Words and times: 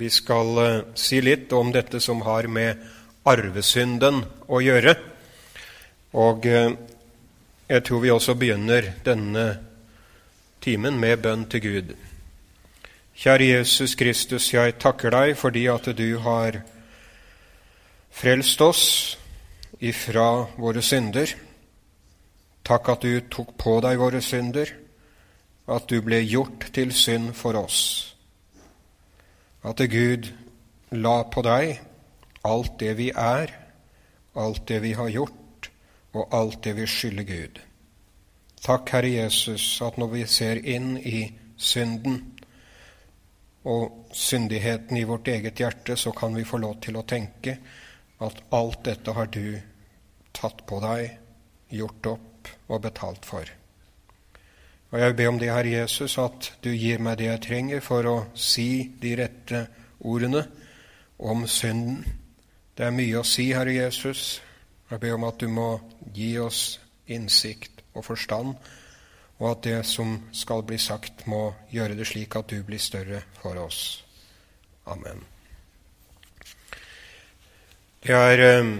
Vi 0.00 0.08
skal 0.08 0.58
uh, 0.58 0.82
si 0.96 1.18
litt 1.20 1.50
om 1.52 1.74
dette 1.74 2.00
som 2.00 2.22
har 2.24 2.46
med 2.48 2.78
arvesynden 3.28 4.22
å 4.48 4.60
gjøre. 4.64 4.94
Og 6.16 6.46
uh, 6.48 6.70
jeg 7.68 7.84
tror 7.84 8.00
vi 8.00 8.12
også 8.14 8.34
begynner 8.40 8.94
denne 9.04 9.44
timen 10.64 10.96
med 10.96 11.20
bønn 11.20 11.44
til 11.52 11.60
Gud. 11.66 11.92
Kjære 13.20 13.50
Jesus 13.50 13.92
Kristus, 14.00 14.48
jeg 14.54 14.78
takker 14.80 15.12
deg 15.12 15.34
fordi 15.36 15.66
at 15.68 15.90
du 15.92 16.08
har 16.24 16.62
frelst 18.08 18.64
oss 18.64 18.84
ifra 19.84 20.46
våre 20.56 20.80
synder. 20.80 21.34
Takk 22.64 22.88
at 22.94 23.04
du 23.04 23.20
tok 23.28 23.52
på 23.60 23.76
deg 23.84 24.00
våre 24.00 24.24
synder, 24.24 24.72
at 25.68 25.92
du 25.92 26.00
ble 26.00 26.22
gjort 26.24 26.70
til 26.72 26.96
synd 26.96 27.34
for 27.36 27.60
oss. 27.60 28.09
At 29.64 29.82
Gud 29.92 30.30
la 30.90 31.22
på 31.28 31.42
deg 31.44 31.80
alt 32.48 32.78
det 32.80 32.94
vi 32.96 33.10
er, 33.12 33.52
alt 34.34 34.62
det 34.68 34.80
vi 34.82 34.94
har 34.96 35.10
gjort, 35.12 35.68
og 36.16 36.34
alt 36.34 36.62
det 36.64 36.74
vi 36.78 36.86
skylder 36.88 37.26
Gud. 37.28 37.60
Takk, 38.60 38.88
Herre 38.92 39.10
Jesus, 39.12 39.80
at 39.84 39.98
når 40.00 40.12
vi 40.14 40.24
ser 40.28 40.60
inn 40.64 40.96
i 40.96 41.28
synden 41.60 42.18
og 43.68 44.08
syndigheten 44.16 44.96
i 44.96 45.04
vårt 45.08 45.28
eget 45.28 45.60
hjerte, 45.60 45.96
så 45.96 46.12
kan 46.16 46.36
vi 46.36 46.44
få 46.48 46.60
lov 46.60 46.80
til 46.80 46.96
å 46.96 47.04
tenke 47.08 47.58
at 48.20 48.42
alt 48.56 48.84
dette 48.84 49.12
har 49.16 49.28
du 49.32 49.60
tatt 50.36 50.64
på 50.68 50.80
deg, 50.84 51.16
gjort 51.70 52.12
opp 52.16 52.52
og 52.68 52.82
betalt 52.84 53.28
for. 53.28 53.59
Og 54.90 54.98
Jeg 54.98 55.06
vil 55.06 55.16
be 55.16 55.26
om 55.28 55.38
det, 55.38 55.52
Herre 55.54 55.70
Jesus, 55.70 56.18
at 56.18 56.52
du 56.64 56.72
gir 56.74 56.98
meg 56.98 57.20
det 57.20 57.28
jeg 57.28 57.42
trenger 57.44 57.82
for 57.84 58.06
å 58.10 58.14
si 58.34 58.90
de 58.98 59.12
rette 59.20 59.60
ordene 60.02 60.42
om 61.18 61.44
synden. 61.46 62.00
Det 62.74 62.88
er 62.88 62.96
mye 62.96 63.20
å 63.20 63.26
si, 63.26 63.52
Herre 63.54 63.76
Jesus. 63.76 64.40
Jeg 64.90 64.98
ber 64.98 65.14
om 65.14 65.28
at 65.28 65.38
du 65.38 65.46
må 65.46 65.68
gi 66.10 66.32
oss 66.42 66.80
innsikt 67.06 67.84
og 67.94 68.02
forstand, 68.08 68.56
og 69.38 69.46
at 69.52 69.62
det 69.68 69.76
som 69.86 70.16
skal 70.34 70.66
bli 70.66 70.78
sagt, 70.82 71.22
må 71.30 71.52
gjøre 71.70 71.94
det 71.94 72.08
slik 72.10 72.34
at 72.36 72.50
du 72.50 72.58
blir 72.66 72.82
større 72.82 73.22
for 73.38 73.62
oss. 73.62 74.02
Amen. 74.90 75.22
Det 78.02 78.16
er 78.16 78.42
eh, 78.42 78.74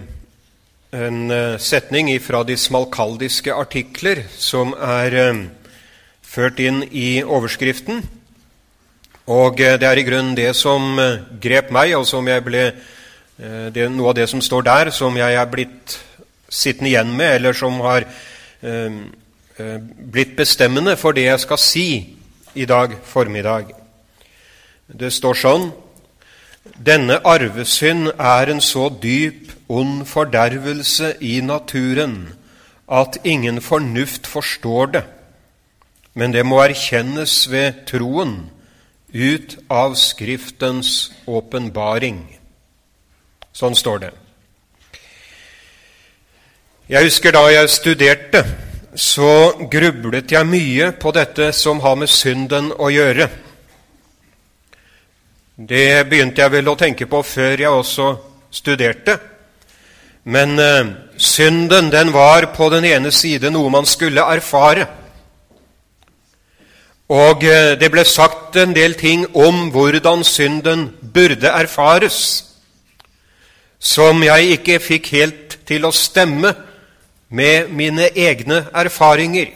en 0.91 1.31
eh, 1.31 1.57
setning 1.61 2.11
fra 2.19 2.43
de 2.43 2.57
smalkaldiske 2.57 3.53
artikler 3.55 4.25
som 4.35 4.75
er 4.75 5.19
eh, 5.23 5.43
ført 6.31 6.59
inn 6.63 6.83
i 6.91 7.21
overskriften. 7.23 8.01
Og 9.31 9.59
det 9.59 9.83
er 9.83 9.99
i 9.99 10.05
grunnen 10.07 10.35
det 10.37 10.53
som 10.55 10.95
grep 11.43 11.71
meg, 11.75 11.95
og 11.99 12.07
som 12.07 12.27
jeg 12.27 12.43
ble 12.45 12.63
det, 13.41 13.87
Noe 13.89 14.11
av 14.11 14.15
det 14.19 14.27
som 14.29 14.41
står 14.43 14.65
der, 14.67 14.91
som 14.93 15.15
jeg 15.17 15.33
er 15.33 15.47
blitt 15.49 15.95
sittende 16.51 16.91
igjen 16.91 17.13
med, 17.15 17.39
eller 17.39 17.55
som 17.57 17.79
har 17.81 18.05
eh, 18.61 18.97
blitt 20.13 20.35
bestemmende 20.37 20.97
for 20.99 21.15
det 21.15 21.25
jeg 21.25 21.43
skal 21.45 21.61
si 21.61 21.87
i 22.53 22.67
dag 22.69 22.97
formiddag. 23.07 23.71
Det 24.87 25.11
står 25.13 25.39
sånn 25.45 25.71
Denne 26.61 27.17
arvesynd 27.25 28.11
er 28.19 28.51
en 28.51 28.59
så 28.61 28.91
dyp, 29.01 29.49
ond 29.71 30.03
fordervelse 30.05 31.15
i 31.25 31.39
naturen 31.41 32.35
at 32.91 33.17
ingen 33.23 33.61
fornuft 33.63 34.27
forstår 34.29 34.91
det, 34.93 35.03
men 36.13 36.33
det 36.33 36.43
må 36.45 36.59
erkjennes 36.63 37.45
ved 37.51 37.85
troen 37.87 38.49
ut 39.11 39.57
av 39.71 39.95
Skriftens 39.99 41.11
åpenbaring. 41.27 42.23
Sånn 43.51 43.75
står 43.75 44.03
det. 44.05 44.11
Jeg 46.91 47.07
husker 47.07 47.35
da 47.35 47.45
jeg 47.51 47.71
studerte, 47.71 48.43
så 48.95 49.53
grublet 49.71 50.31
jeg 50.31 50.47
mye 50.47 50.91
på 50.99 51.13
dette 51.15 51.51
som 51.55 51.79
har 51.83 51.95
med 51.99 52.11
synden 52.11 52.71
å 52.75 52.89
gjøre. 52.91 53.29
Det 55.55 56.03
begynte 56.09 56.41
jeg 56.41 56.51
vel 56.51 56.71
å 56.71 56.75
tenke 56.79 57.07
på 57.07 57.21
før 57.23 57.63
jeg 57.63 57.71
også 57.71 58.07
studerte. 58.51 59.17
Men 60.23 60.59
eh, 60.59 60.89
synden, 61.17 61.91
den 61.91 62.11
var 62.13 62.51
på 62.55 62.67
den 62.73 62.85
ene 62.85 63.11
side 63.11 63.51
noe 63.53 63.71
man 63.73 63.87
skulle 63.89 64.25
erfare. 64.27 64.87
Og 67.11 67.43
eh, 67.43 67.75
det 67.75 67.89
ble 67.91 68.05
sagt 68.07 68.55
en 68.55 68.71
del 68.75 68.95
ting 68.95 69.25
om 69.35 69.67
hvordan 69.73 70.23
synden 70.23 70.87
burde 71.13 71.49
erfares, 71.51 72.19
som 73.79 74.21
jeg 74.23 74.55
ikke 74.55 74.77
fikk 74.79 75.09
helt 75.17 75.57
til 75.67 75.87
å 75.87 75.91
stemme 75.91 76.53
med 77.35 77.71
mine 77.75 78.07
egne 78.15 78.61
erfaringer. 78.71 79.49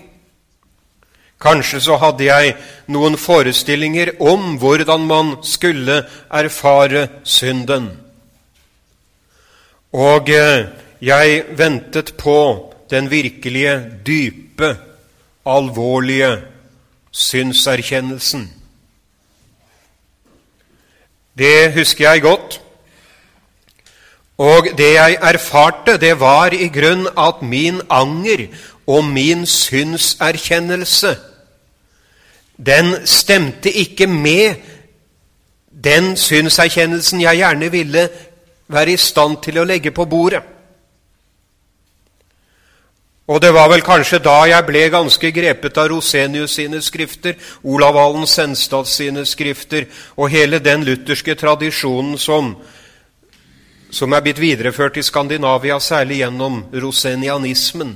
Kanskje 1.40 1.80
så 1.84 1.96
hadde 2.02 2.26
jeg 2.28 2.56
noen 2.92 3.16
forestillinger 3.20 4.16
om 4.24 4.58
hvordan 4.60 5.06
man 5.08 5.32
skulle 5.44 6.02
erfare 6.28 7.08
synden. 7.24 7.88
Og 9.96 10.32
eh, 10.34 10.68
jeg 11.00 11.46
ventet 11.56 12.18
på 12.20 12.38
den 12.92 13.08
virkelige, 13.12 13.78
dype, 14.04 14.74
alvorlige 15.46 16.34
synserkjennelsen. 17.16 18.50
Det 21.38 21.74
husker 21.74 22.10
jeg 22.12 22.22
godt. 22.22 22.62
Og 24.38 24.68
det 24.78 24.94
jeg 24.94 25.18
erfarte, 25.22 25.98
det 25.98 26.20
var 26.20 26.52
i 26.52 26.68
grunn 26.68 27.08
at 27.18 27.42
min 27.42 27.80
anger 27.90 28.48
og 28.88 29.06
min 29.06 29.46
synserkjennelse, 29.46 31.16
den 32.66 33.08
stemte 33.08 33.72
ikke 33.72 34.08
med 34.08 34.56
den 35.84 36.18
synserkjennelsen 36.18 37.22
jeg 37.22 37.38
gjerne 37.38 37.72
ville 37.72 38.10
være 38.68 38.92
i 38.92 38.98
stand 38.98 39.38
til 39.44 39.60
å 39.60 39.68
legge 39.68 39.92
på 39.92 40.06
bordet. 40.06 40.44
Og 43.26 43.42
det 43.42 43.54
var 43.54 43.72
vel 43.72 43.82
kanskje 43.82 44.20
da 44.22 44.44
jeg 44.46 44.66
ble 44.68 44.84
ganske 44.94 45.32
grepet 45.34 45.78
av 45.82 45.90
Rosenius 45.90 46.60
sine 46.60 46.82
skrifter, 46.82 47.34
Olav 47.64 47.98
Allen 47.98 48.28
Senstad 48.30 48.86
sine 48.86 49.26
skrifter 49.26 49.88
og 50.16 50.30
hele 50.30 50.60
den 50.62 50.86
lutherske 50.86 51.36
tradisjonen 51.36 52.20
som 52.22 52.56
som 53.96 54.14
er 54.14 54.22
blitt 54.26 54.42
videreført 54.42 54.98
i 54.98 55.04
Skandinavia, 55.04 55.80
særlig 55.80 56.18
gjennom 56.20 56.66
rosenianismen. 56.74 57.94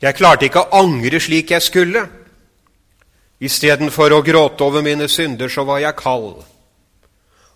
Jeg 0.00 0.16
klarte 0.16 0.48
ikke 0.48 0.62
å 0.62 0.80
angre 0.80 1.20
slik 1.20 1.52
jeg 1.52 1.62
skulle. 1.62 2.06
Istedenfor 3.40 4.14
å 4.16 4.22
gråte 4.24 4.64
over 4.64 4.84
mine 4.84 5.08
synder, 5.08 5.52
så 5.52 5.66
var 5.68 5.82
jeg 5.84 5.96
kald, 5.96 6.40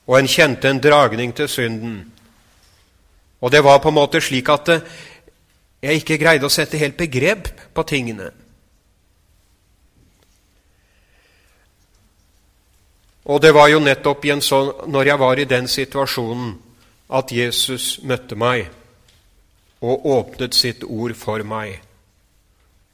og 0.05 0.19
en 0.19 0.29
kjente 0.29 0.69
en 0.69 0.83
dragning 0.85 1.33
til 1.33 1.49
synden. 1.49 2.14
Og 3.45 3.53
det 3.53 3.61
var 3.65 3.83
på 3.85 3.91
en 3.93 3.99
måte 3.99 4.23
slik 4.25 4.49
at 4.49 4.71
jeg 5.85 6.01
ikke 6.01 6.17
greide 6.17 6.49
å 6.49 6.53
sette 6.53 6.81
helt 6.81 6.97
begrep 6.97 7.51
på 7.77 7.83
tingene. 7.85 8.31
Og 13.25 13.41
det 13.41 13.53
var 13.57 13.69
jo 13.69 13.81
nettopp 13.81 14.25
sånn, 14.45 14.71
når 14.89 15.11
jeg 15.11 15.21
var 15.21 15.41
i 15.41 15.49
den 15.49 15.69
situasjonen, 15.69 16.55
at 17.09 17.33
Jesus 17.33 18.01
møtte 18.03 18.37
meg 18.37 18.71
og 19.85 20.07
åpnet 20.09 20.57
sitt 20.57 20.85
ord 20.85 21.13
for 21.17 21.45
meg. 21.45 21.83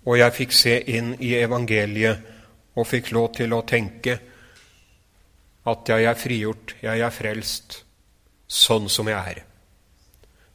Og 0.07 0.19
jeg 0.19 0.35
fikk 0.35 0.53
se 0.55 0.81
inn 0.91 1.15
i 1.23 1.35
evangeliet 1.39 2.75
og 2.75 2.89
fikk 2.91 3.13
lov 3.15 3.31
til 3.39 3.55
å 3.55 3.63
tenke 3.63 4.19
at 5.71 5.93
jeg 5.95 6.09
er 6.11 6.19
frigjort, 6.19 6.75
jeg 6.83 7.07
er 7.07 7.15
frelst, 7.15 7.85
sånn 8.49 8.89
som 8.91 9.07
jeg 9.11 9.37
er. 9.37 9.50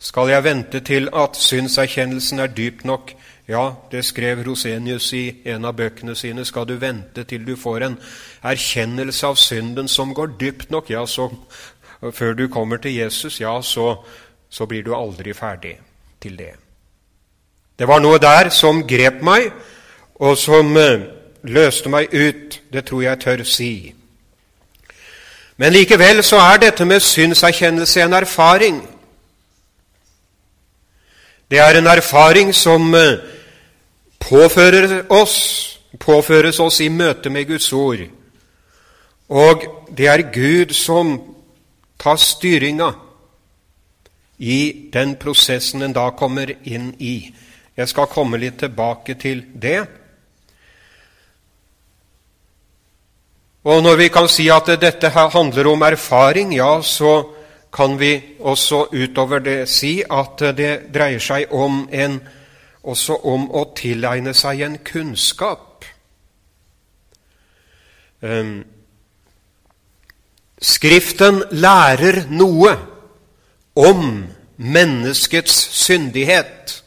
Skal 0.05 0.29
jeg 0.29 0.43
vente 0.45 0.79
til 0.85 1.09
at 1.17 1.37
synserkjennelsen 1.39 2.39
er 2.39 2.51
dyp 2.53 2.83
nok 2.85 3.15
ja, 3.47 3.71
det 3.91 4.05
skrev 4.05 4.41
Rosenius 4.47 5.11
i 5.13 5.25
en 5.45 5.65
av 5.65 5.75
bøkene 5.77 6.15
sine. 6.17 6.45
Skal 6.45 6.65
du 6.65 6.79
vente 6.81 7.23
til 7.29 7.45
du 7.45 7.53
får 7.55 7.83
en 7.85 7.97
erkjennelse 8.41 9.27
av 9.27 9.37
synden 9.37 9.87
som 9.87 10.13
går 10.17 10.33
dypt 10.39 10.71
nok, 10.73 10.89
ja, 10.89 11.05
så 11.05 11.29
før 12.11 12.33
du 12.33 12.47
kommer 12.49 12.81
til 12.81 12.95
Jesus, 12.95 13.39
ja, 13.41 13.53
så, 13.61 13.95
så 14.49 14.65
blir 14.65 14.83
du 14.83 14.95
aldri 14.97 15.33
ferdig 15.33 15.75
til 16.21 16.37
det. 16.37 16.55
Det 17.77 17.87
var 17.87 18.01
noe 18.01 18.17
der 18.17 18.49
som 18.49 18.81
grep 18.87 19.21
meg, 19.21 19.51
og 20.15 20.37
som 20.39 20.73
uh, 20.73 21.05
løste 21.43 21.91
meg 21.91 22.13
ut. 22.13 22.61
Det 22.73 22.85
tror 22.87 23.01
jeg 23.03 23.19
tør 23.19 23.43
si. 23.43 23.93
Men 25.57 25.73
likevel 25.73 26.23
så 26.23 26.39
er 26.39 26.63
dette 26.65 26.85
med 26.85 27.03
synserkjennelse 27.03 28.01
en 28.01 28.13
erfaring. 28.13 28.79
Det 31.49 31.59
er 31.61 31.77
en 31.77 31.87
erfaring 31.87 32.53
som 32.53 32.93
uh, 32.93 33.21
påfører 34.19 35.05
oss, 35.13 35.37
påføres 35.99 36.59
oss 36.59 36.81
i 36.81 36.89
møte 36.89 37.29
med 37.29 37.45
Guds 37.47 37.71
ord. 37.73 38.01
Og 39.29 39.65
det 39.97 40.07
er 40.07 40.29
Gud 40.33 40.73
som 40.73 41.17
tar 42.01 42.17
styringa 42.21 42.91
i 44.37 44.89
den 44.93 45.15
prosessen 45.15 45.85
en 45.85 45.93
da 45.95 46.09
kommer 46.17 46.51
inn 46.63 46.91
i. 46.99 47.31
Jeg 47.75 47.91
skal 47.91 48.11
komme 48.11 48.39
litt 48.41 48.59
tilbake 48.59 49.15
til 49.19 49.45
det. 49.53 49.85
Og 53.65 53.81
når 53.83 53.95
vi 53.97 54.09
kan 54.13 54.27
si 54.29 54.45
at 54.53 54.69
dette 54.81 55.09
handler 55.09 55.71
om 55.71 55.81
erfaring, 55.81 56.53
ja, 56.55 56.81
så 56.81 57.23
kan 57.75 57.99
vi 57.99 58.23
også 58.39 58.85
utover 58.93 59.39
det 59.39 59.69
si 59.69 59.99
at 60.11 60.39
det 60.55 60.93
dreier 60.95 61.19
seg 61.19 61.51
om 61.51 61.81
en, 61.91 62.21
også 62.87 63.17
om 63.27 63.49
å 63.51 63.65
tilegne 63.75 64.31
seg 64.33 64.63
en 64.63 64.77
kunnskap. 64.85 65.83
Um, 68.23 68.63
Skriften 70.65 71.43
lærer 71.51 72.23
noe 72.31 72.71
om 73.75 74.23
menneskets 74.55 75.57
syndighet. 75.75 76.77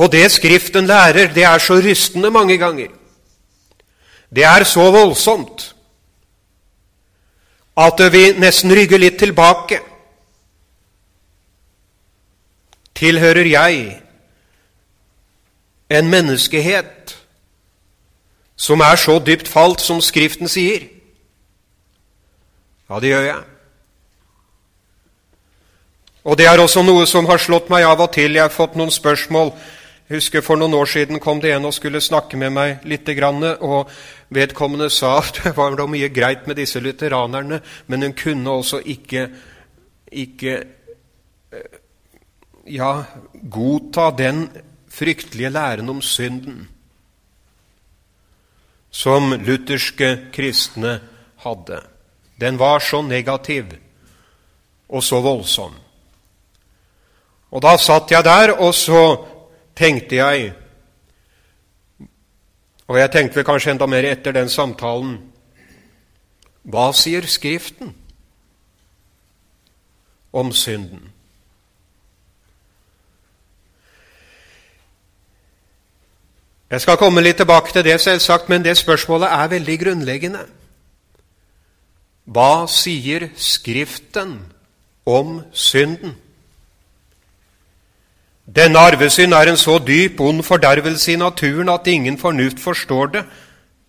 Og 0.00 0.08
det 0.16 0.30
Skriften 0.32 0.88
lærer, 0.88 1.28
det 1.34 1.44
er 1.44 1.60
så 1.60 1.76
rystende 1.84 2.32
mange 2.32 2.56
ganger. 2.56 2.88
Det 4.32 4.44
er 4.48 4.64
så 4.64 4.88
voldsomt 4.90 5.74
at 7.78 8.00
vi 8.12 8.32
nesten 8.34 8.74
rygger 8.74 8.98
litt 8.98 9.18
tilbake. 9.20 9.78
Tilhører 12.98 13.46
jeg 13.46 14.00
en 15.94 16.10
menneskehet 16.10 17.14
som 18.58 18.82
er 18.82 18.98
så 18.98 19.20
dypt 19.22 19.48
falt 19.48 19.80
som 19.80 20.02
Skriften 20.02 20.50
sier? 20.50 20.88
Ja, 22.90 22.98
det 22.98 23.12
gjør 23.12 23.26
jeg. 23.28 23.44
Og 26.24 26.38
det 26.38 26.48
er 26.50 26.60
også 26.60 26.82
noe 26.82 27.06
som 27.06 27.28
har 27.30 27.38
slått 27.40 27.70
meg 27.70 27.86
av 27.86 28.00
og 28.02 28.10
til. 28.12 28.34
Jeg 28.34 28.42
har 28.42 28.52
fått 28.52 28.74
noen 28.76 28.90
spørsmål. 28.92 29.52
Jeg 30.08 30.22
husker 30.22 30.40
For 30.40 30.56
noen 30.56 30.72
år 30.74 30.88
siden 30.88 31.20
kom 31.20 31.40
det 31.40 31.52
en 31.52 31.68
og 31.68 31.74
skulle 31.76 32.00
snakke 32.00 32.38
med 32.40 32.54
meg 32.56 32.86
litt, 32.88 33.08
og 33.60 33.90
vedkommende 34.32 34.88
sa 34.90 35.18
at 35.18 35.42
det 35.44 35.52
var 35.56 35.76
mye 35.86 36.08
greit 36.08 36.46
med 36.46 36.56
disse 36.56 36.80
lutheranerne, 36.80 37.60
men 37.86 38.02
hun 38.02 38.14
kunne 38.16 38.50
også 38.50 38.80
ikke, 38.80 39.28
ikke 40.12 40.64
eh, 41.52 41.78
ja, 42.72 43.04
godta 43.42 44.10
den 44.16 44.48
fryktelige 44.88 45.50
læren 45.50 45.88
om 45.88 46.00
synden 46.02 46.68
som 48.90 49.32
lutherske 49.32 50.30
kristne 50.32 51.00
hadde. 51.44 51.82
Den 52.40 52.58
var 52.58 52.80
så 52.80 53.02
negativ 53.02 53.76
og 54.88 55.04
så 55.04 55.20
voldsom. 55.20 55.74
Og 57.50 57.62
da 57.62 57.76
satt 57.76 58.10
jeg 58.10 58.24
der, 58.24 58.56
og 58.56 58.74
så 58.74 59.02
tenkte 59.78 60.16
jeg 60.16 60.52
Og 62.88 62.98
jeg 62.98 63.10
tenkte 63.12 63.38
vel 63.38 63.46
kanskje 63.46 63.74
enda 63.76 63.86
mer 63.86 64.06
etter 64.08 64.34
den 64.34 64.50
samtalen 64.50 65.18
Hva 66.68 66.90
sier 66.92 67.26
Skriften 67.26 67.94
om 70.32 70.50
synden? 70.52 71.06
Jeg 76.68 76.80
skal 76.84 76.98
komme 77.00 77.22
litt 77.24 77.38
tilbake 77.40 77.72
til 77.72 77.84
det, 77.84 77.94
selvsagt, 78.00 78.50
men 78.52 78.64
det 78.64 78.76
spørsmålet 78.76 79.32
er 79.32 79.48
veldig 79.48 79.76
grunnleggende. 79.80 80.42
Hva 82.28 82.66
sier 82.68 83.30
Skriften 83.40 84.34
om 85.08 85.40
synden? 85.52 86.12
Denne 88.48 88.80
arvesynd 88.80 89.34
er 89.36 89.50
en 89.50 89.60
så 89.60 89.76
dyp, 89.78 90.20
ond 90.24 90.40
fordervelse 90.42 91.12
i 91.12 91.20
naturen 91.20 91.68
at 91.68 91.86
ingen 91.86 92.16
fornuft 92.18 92.60
forstår 92.60 93.06
det, 93.12 93.24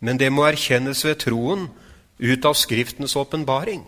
men 0.03 0.19
det 0.19 0.31
må 0.31 0.43
erkjennes 0.47 1.05
ved 1.05 1.15
troen 1.23 1.69
ut 2.19 2.45
av 2.45 2.57
Skriftens 2.59 3.15
åpenbaring. 3.15 3.85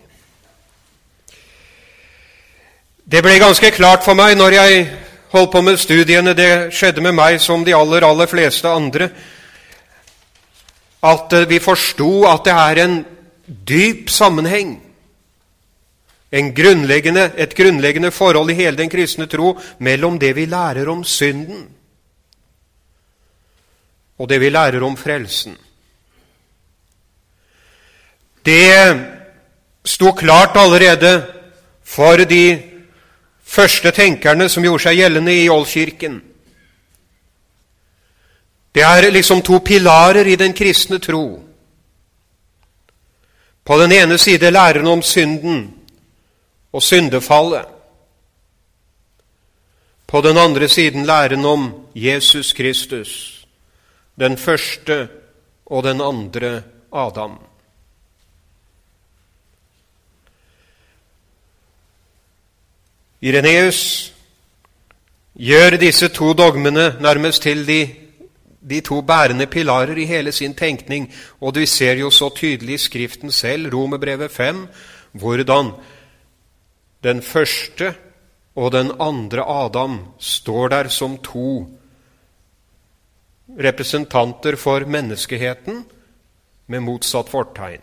Det 3.04 3.20
ble 3.24 3.36
ganske 3.42 3.72
klart 3.76 4.06
for 4.06 4.16
meg 4.16 4.38
når 4.40 4.56
jeg 4.56 4.86
holdt 5.34 5.52
på 5.52 5.62
med 5.62 5.80
studiene, 5.80 6.36
det 6.38 6.72
skjedde 6.72 7.04
med 7.04 7.18
meg 7.20 7.42
som 7.44 7.66
de 7.68 7.76
aller, 7.76 8.06
aller 8.08 8.32
fleste 8.32 8.70
andre, 8.72 9.10
at 11.04 11.36
vi 11.50 11.60
forsto 11.60 12.24
at 12.30 12.46
det 12.46 12.56
er 12.56 12.84
en 12.86 12.98
dyp 13.68 14.10
sammenheng, 14.10 14.78
grunnleggende, 16.32 17.32
et 17.36 17.56
grunnleggende 17.56 18.12
forhold 18.12 18.52
i 18.52 18.54
hele 18.54 18.78
den 18.78 18.90
kristne 18.90 19.28
tro 19.28 19.58
mellom 19.80 20.20
det 20.20 20.36
vi 20.36 20.46
lærer 20.46 20.88
om 20.90 21.04
synden, 21.04 21.68
og 24.18 24.30
det 24.30 24.40
vi 24.40 24.50
lærer 24.50 24.84
om 24.84 24.98
frelsen. 24.98 25.58
Det 28.46 28.98
sto 29.86 30.12
klart 30.12 30.56
allerede 30.56 31.26
for 31.84 32.18
de 32.18 32.62
første 33.44 33.92
tenkerne 33.92 34.48
som 34.50 34.64
gjorde 34.64 34.86
seg 34.86 35.02
gjeldende 35.02 35.36
i 35.36 35.50
Oldkirken. 35.50 36.22
Det 38.72 38.84
er 38.88 39.12
liksom 39.12 39.42
to 39.44 39.60
pilarer 39.60 40.26
i 40.32 40.40
den 40.40 40.54
kristne 40.54 41.00
tro. 41.00 41.44
På 43.66 43.78
den 43.82 43.92
ene 43.92 44.18
side 44.18 44.52
læren 44.52 44.88
om 44.88 45.02
synden 45.02 45.81
og 46.74 46.84
syndefallet. 46.84 47.66
På 50.08 50.22
den 50.22 50.38
andre 50.38 50.68
siden 50.68 51.06
læren 51.06 51.46
om 51.46 51.88
Jesus 51.96 52.54
Kristus, 52.54 53.46
den 54.20 54.38
første 54.38 55.08
og 55.66 55.84
den 55.84 56.02
andre 56.02 56.62
Adam. 56.92 57.40
Ireneus 63.22 64.14
gjør 65.38 65.78
disse 65.78 66.08
to 66.10 66.34
dogmene 66.34 66.96
nærmest 67.02 67.42
til 67.42 67.68
de, 67.68 67.90
de 68.70 68.80
to 68.82 69.02
bærende 69.02 69.46
pilarer 69.48 69.96
i 69.96 70.06
hele 70.06 70.32
sin 70.32 70.56
tenkning, 70.58 71.14
og 71.42 71.56
du 71.56 71.66
ser 71.66 71.94
jo 71.94 72.10
så 72.10 72.30
tydelig 72.36 72.74
i 72.74 72.78
Skriften 72.78 73.32
selv, 73.32 73.70
Romerbrevet 73.76 74.32
5, 74.32 74.68
hvordan 75.12 75.72
den 77.04 77.22
første 77.22 77.94
og 78.56 78.72
den 78.76 78.92
andre 79.02 79.44
Adam 79.48 80.00
står 80.20 80.70
der 80.74 80.90
som 80.90 81.18
to 81.24 81.66
representanter 83.60 84.56
for 84.56 84.86
menneskeheten 84.86 85.84
med 86.68 86.84
motsatt 86.86 87.30
fortegn. 87.30 87.82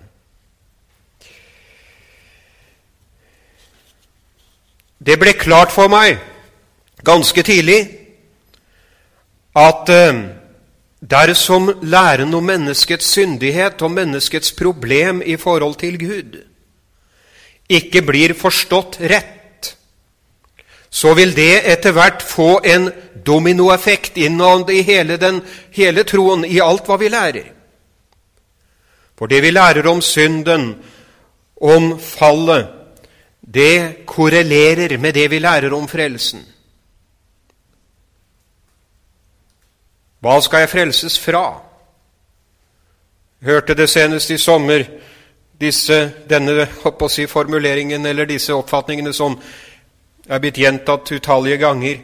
Det 4.98 5.14
ble 5.20 5.34
klart 5.38 5.72
for 5.72 5.90
meg 5.92 6.18
ganske 7.06 7.42
tidlig 7.46 7.78
at 9.58 9.90
eh, 9.92 10.22
dersom 11.00 11.70
læren 11.82 12.34
om 12.34 12.44
menneskets 12.44 13.12
syndighet 13.14 13.82
og 13.82 13.94
menneskets 13.94 14.52
problem 14.58 15.22
i 15.22 15.36
forhold 15.36 15.78
til 15.78 15.98
Gud 15.98 16.38
ikke 17.68 18.02
blir 18.02 18.34
forstått 18.34 19.00
rett, 19.00 19.76
så 20.90 21.12
vil 21.14 21.34
det 21.36 21.66
etter 21.68 21.92
hvert 21.92 22.22
få 22.24 22.60
en 22.64 22.88
dominoeffekt 23.26 24.16
innad 24.16 24.70
i 24.72 24.80
hele, 24.82 25.18
den, 25.20 25.42
hele 25.76 26.04
troen, 26.08 26.46
i 26.48 26.60
alt 26.64 26.88
hva 26.88 26.96
vi 27.00 27.10
lærer. 27.12 27.50
For 29.18 29.28
det 29.28 29.42
vi 29.42 29.50
lærer 29.50 29.86
om 29.90 30.00
synden, 30.02 30.70
om 31.60 31.98
fallet, 32.00 32.68
det 33.40 34.06
korrelerer 34.06 34.98
med 34.98 35.14
det 35.14 35.30
vi 35.30 35.38
lærer 35.38 35.74
om 35.74 35.88
frelsen. 35.88 36.44
Hva 40.20 40.40
skal 40.42 40.64
jeg 40.64 40.70
frelses 40.72 41.18
fra? 41.18 41.44
Hørte 43.42 43.74
det 43.74 43.88
senest 43.90 44.30
i 44.30 44.38
sommer 44.38 44.84
disse, 45.60 46.12
denne 46.30 46.66
si, 47.08 47.26
formuleringen 47.26 48.06
eller 48.06 48.26
disse 48.26 48.54
oppfatningene 48.54 49.12
som 49.12 49.38
er 50.28 50.42
blitt 50.42 50.60
gjentatt 50.60 51.12
utallige 51.12 51.58
ganger 51.62 51.96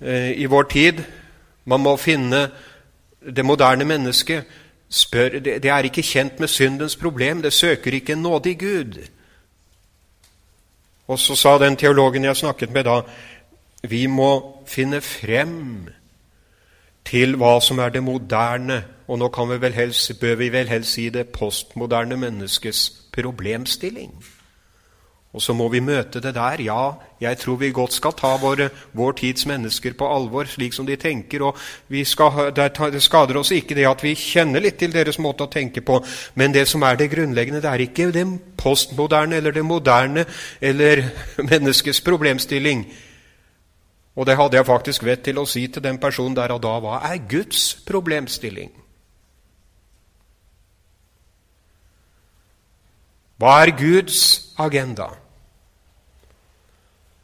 eh, 0.00 0.32
i 0.40 0.46
vår 0.46 0.68
tid. 0.72 1.02
Man 1.64 1.84
må 1.84 1.96
finne 1.96 2.48
det 3.20 3.44
moderne 3.44 3.84
mennesket. 3.84 4.44
Spør, 4.90 5.38
det, 5.38 5.60
det 5.62 5.70
er 5.70 5.86
ikke 5.86 6.02
kjent 6.02 6.40
med 6.40 6.50
syndens 6.50 6.96
problem. 6.96 7.42
Det 7.42 7.52
søker 7.52 7.94
ikke 7.94 8.16
en 8.16 8.22
nådig 8.26 8.58
Gud. 8.58 8.98
Og 11.10 11.18
så 11.18 11.36
sa 11.36 11.58
den 11.58 11.76
teologen 11.76 12.24
jeg 12.24 12.36
snakket 12.36 12.70
med 12.70 12.84
da, 12.86 13.00
vi 13.82 14.06
må 14.06 14.62
finne 14.68 15.00
frem 15.00 15.88
til 17.06 17.34
hva 17.40 17.56
som 17.64 17.80
er 17.82 17.94
det 17.94 18.02
moderne 18.04 18.82
og 19.10 19.18
nå 19.18 19.28
vi 19.58 19.70
helst, 19.74 20.20
bør 20.20 20.36
vi 20.38 20.52
vel 20.54 20.68
helst 20.68 20.94
si 20.94 21.08
det 21.10 21.32
postmoderne 21.34 22.16
menneskets 22.16 22.90
problemstilling. 23.12 24.12
Og 25.30 25.42
så 25.42 25.54
må 25.54 25.68
vi 25.70 25.78
møte 25.82 26.18
det 26.22 26.32
der. 26.34 26.62
Ja, 26.62 26.92
jeg 27.22 27.38
tror 27.38 27.56
vi 27.60 27.70
godt 27.70 27.92
skal 27.94 28.14
ta 28.18 28.32
våre, 28.42 28.68
vår 28.94 29.12
tids 29.18 29.46
mennesker 29.46 29.94
på 29.98 30.06
alvor, 30.10 30.46
slik 30.50 30.74
som 30.74 30.86
de 30.86 30.96
tenker. 30.96 31.42
og 31.42 31.56
skal, 32.04 32.50
Det 32.54 33.02
skader 33.02 33.38
oss 33.38 33.50
ikke 33.50 33.74
det 33.74 33.86
at 33.86 34.02
vi 34.02 34.14
kjenner 34.14 34.60
litt 34.60 34.78
til 34.78 34.92
deres 34.92 35.18
måte 35.18 35.46
å 35.46 35.50
tenke 35.50 35.80
på, 35.80 36.04
men 36.34 36.52
det 36.52 36.66
som 36.68 36.82
er 36.82 36.96
det 36.96 37.10
grunnleggende, 37.10 37.62
det 37.62 37.70
er 37.70 37.80
ikke 37.86 38.10
det 38.12 38.26
postmoderne 38.56 39.36
eller 39.36 39.52
det 39.52 39.64
moderne 39.64 40.24
eller 40.60 41.04
menneskets 41.50 42.00
problemstilling. 42.00 42.86
Og 44.16 44.26
det 44.26 44.36
hadde 44.36 44.56
jeg 44.56 44.66
faktisk 44.66 45.04
vett 45.04 45.22
til 45.22 45.38
å 45.38 45.46
si 45.46 45.66
til 45.68 45.82
den 45.82 45.98
personen 45.98 46.34
der 46.36 46.50
og 46.52 46.62
da. 46.62 46.78
Hva 46.78 47.02
er 47.06 47.22
Guds 47.30 47.74
problemstilling? 47.86 48.70
Hva 53.40 53.62
er 53.64 53.72
Guds 53.72 54.52
agenda? 54.60 55.06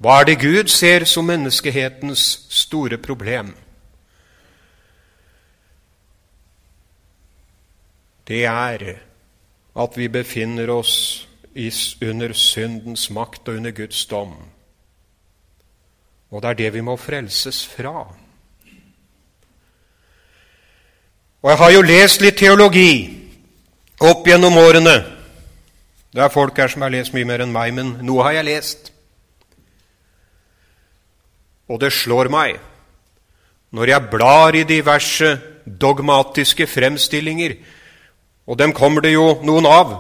Hva 0.01 0.21
er 0.21 0.29
det 0.31 0.41
Gud 0.41 0.71
ser 0.73 1.05
som 1.05 1.29
menneskehetens 1.29 2.23
store 2.53 2.97
problem? 2.97 3.53
Det 8.27 8.45
er 8.49 8.85
at 9.77 9.97
vi 9.97 10.09
befinner 10.09 10.73
oss 10.73 11.27
under 12.03 12.33
syndens 12.33 13.11
makt 13.11 13.49
og 13.49 13.57
under 13.61 13.71
Guds 13.71 14.07
dom. 14.07 14.33
Og 16.31 16.43
det 16.43 16.49
er 16.49 16.55
det 16.55 16.73
vi 16.75 16.81
må 16.81 16.97
frelses 16.97 17.67
fra. 17.67 18.07
Og 21.43 21.51
Jeg 21.51 21.59
har 21.59 21.71
jo 21.71 21.83
lest 21.83 22.21
litt 22.21 22.39
teologi 22.41 22.93
opp 24.01 24.27
gjennom 24.27 24.57
årene. 24.57 25.16
Det 26.17 26.23
er 26.25 26.33
folk 26.33 26.57
her 26.57 26.71
som 26.73 26.81
har 26.81 26.95
lest 26.95 27.13
mye 27.13 27.29
mer 27.29 27.43
enn 27.45 27.51
meg, 27.53 27.75
men 27.77 27.91
noe 28.09 28.25
har 28.25 28.39
jeg 28.39 28.47
lest. 28.49 28.87
Og 31.69 31.77
det 31.83 31.91
slår 31.93 32.31
meg 32.33 32.57
når 33.77 33.91
jeg 33.91 34.09
blar 34.09 34.57
i 34.57 34.63
diverse 34.65 35.29
dogmatiske 35.67 36.65
fremstillinger, 36.71 37.59
og 38.49 38.57
dem 38.57 38.73
kommer 38.73 39.05
det 39.05 39.13
jo 39.13 39.43
noen 39.45 39.69
av. 39.69 39.93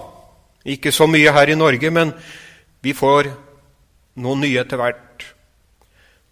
Ikke 0.65 0.89
så 0.95 1.05
mye 1.11 1.35
her 1.37 1.53
i 1.53 1.59
Norge, 1.59 1.91
men 1.93 2.15
vi 2.81 2.95
får 2.97 3.29
noen 4.23 4.41
nye 4.41 4.63
etter 4.63 4.81
hvert. 4.81 5.27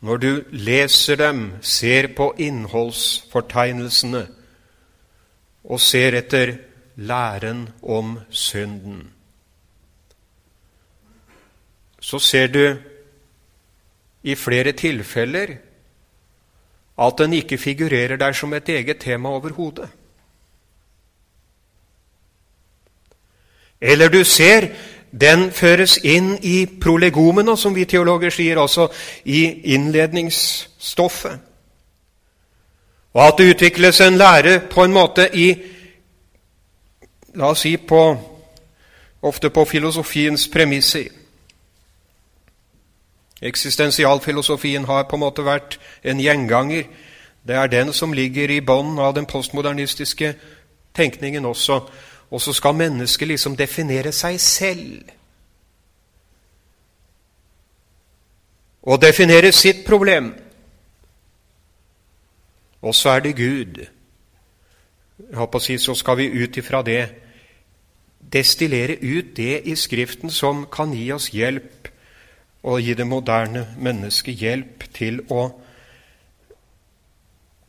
Når 0.00 0.22
du 0.22 0.30
leser 0.64 1.20
dem, 1.20 1.42
ser 1.60 2.08
på 2.16 2.30
innholdsfortegnelsene 2.40 4.24
og 5.68 5.82
ser 5.82 6.16
etter 6.22 6.54
læren 6.96 7.66
om 7.82 8.16
synden 8.30 9.10
så 12.04 12.18
ser 12.18 12.46
du 12.52 12.76
i 14.22 14.34
flere 14.34 14.72
tilfeller 14.76 15.54
at 17.00 17.14
den 17.18 17.32
ikke 17.32 17.58
figurerer 17.58 18.16
der 18.16 18.32
som 18.32 18.52
et 18.54 18.68
eget 18.68 19.00
tema 19.00 19.28
overhodet. 19.28 19.88
Eller 23.80 24.08
du 24.08 24.24
ser 24.24 24.68
den 25.20 25.50
føres 25.52 25.96
inn 26.04 26.34
i 26.42 26.66
prolegomene, 26.80 27.56
som 27.56 27.74
vi 27.74 27.84
teologer 27.84 28.30
sier, 28.30 28.60
altså 28.60 28.88
i 29.24 29.72
innledningsstoffet. 29.74 31.40
Og 33.14 33.26
at 33.26 33.34
det 33.38 33.50
utvikles 33.54 34.00
en 34.00 34.16
lære 34.20 34.60
på 34.70 34.84
en 34.84 34.92
måte 34.92 35.28
i 35.32 35.54
La 37.34 37.48
oss 37.50 37.64
si 37.64 37.76
på, 37.76 38.00
ofte 39.22 39.50
på 39.50 39.64
filosofiens 39.66 40.48
premisser. 40.48 41.23
Eksistensialfilosofien 43.42 44.84
har 44.84 45.08
på 45.08 45.16
en 45.16 45.24
måte 45.24 45.44
vært 45.44 45.78
en 46.02 46.20
gjenganger. 46.20 46.86
Det 47.46 47.56
er 47.56 47.66
den 47.68 47.92
som 47.92 48.12
ligger 48.12 48.50
i 48.50 48.60
bånn 48.60 48.98
av 48.98 49.14
den 49.14 49.26
postmodernistiske 49.26 50.34
tenkningen 50.94 51.44
også. 51.44 51.80
Og 52.30 52.40
så 52.40 52.52
skal 52.52 52.74
mennesket 52.74 53.28
liksom 53.28 53.56
definere 53.56 54.12
seg 54.12 54.40
selv. 54.40 55.02
Og 58.82 59.00
definere 59.02 59.52
sitt 59.52 59.84
problem. 59.86 60.34
Og 62.82 62.94
så 62.94 63.16
er 63.16 63.20
det 63.20 63.36
Gud. 63.36 63.84
Jeg 65.18 65.36
håper 65.38 65.58
å 65.58 65.62
si, 65.62 65.78
Så 65.78 65.94
skal 65.94 66.16
vi 66.16 66.42
ut 66.42 66.56
ifra 66.56 66.82
det 66.82 67.08
destillere 68.32 68.96
ut 69.02 69.36
det 69.36 69.62
i 69.64 69.74
Skriften 69.76 70.30
som 70.30 70.66
kan 70.72 70.92
gi 70.92 71.12
oss 71.12 71.30
hjelp 71.32 71.88
og 72.64 72.80
gi 72.80 72.94
det 72.96 73.06
moderne 73.06 73.66
mennesket 73.76 74.40
hjelp 74.40 74.86
til 74.96 75.20
å 75.32 75.44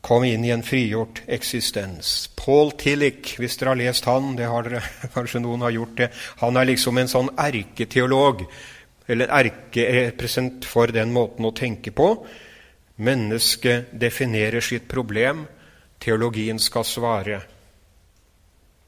komme 0.06 0.30
inn 0.30 0.46
i 0.46 0.54
en 0.54 0.64
frigjort 0.64 1.24
eksistens. 1.34 2.30
Paul 2.38 2.72
Tillich, 2.78 3.36
hvis 3.42 3.58
dere 3.58 3.74
har 3.74 3.80
lest 3.80 4.08
han, 4.08 4.36
det 4.38 4.48
har 4.50 4.68
dere 4.68 4.84
kanskje 5.16 5.42
noen 5.44 5.66
har 5.66 5.74
gjort 5.76 5.98
det, 6.00 6.10
han 6.44 6.60
er 6.60 6.70
liksom 6.70 7.02
en 7.02 7.12
sånn 7.12 7.32
erketeolog, 7.42 8.46
eller 9.10 9.34
erkerepresent 9.34 10.66
for 10.66 10.94
den 10.94 11.12
måten 11.14 11.46
å 11.46 11.54
tenke 11.58 11.92
på. 11.94 12.10
Mennesket 13.06 13.92
definerer 14.00 14.64
sitt 14.64 14.88
problem, 14.90 15.44
teologien 16.02 16.62
skal 16.62 16.86
svare. 16.88 17.42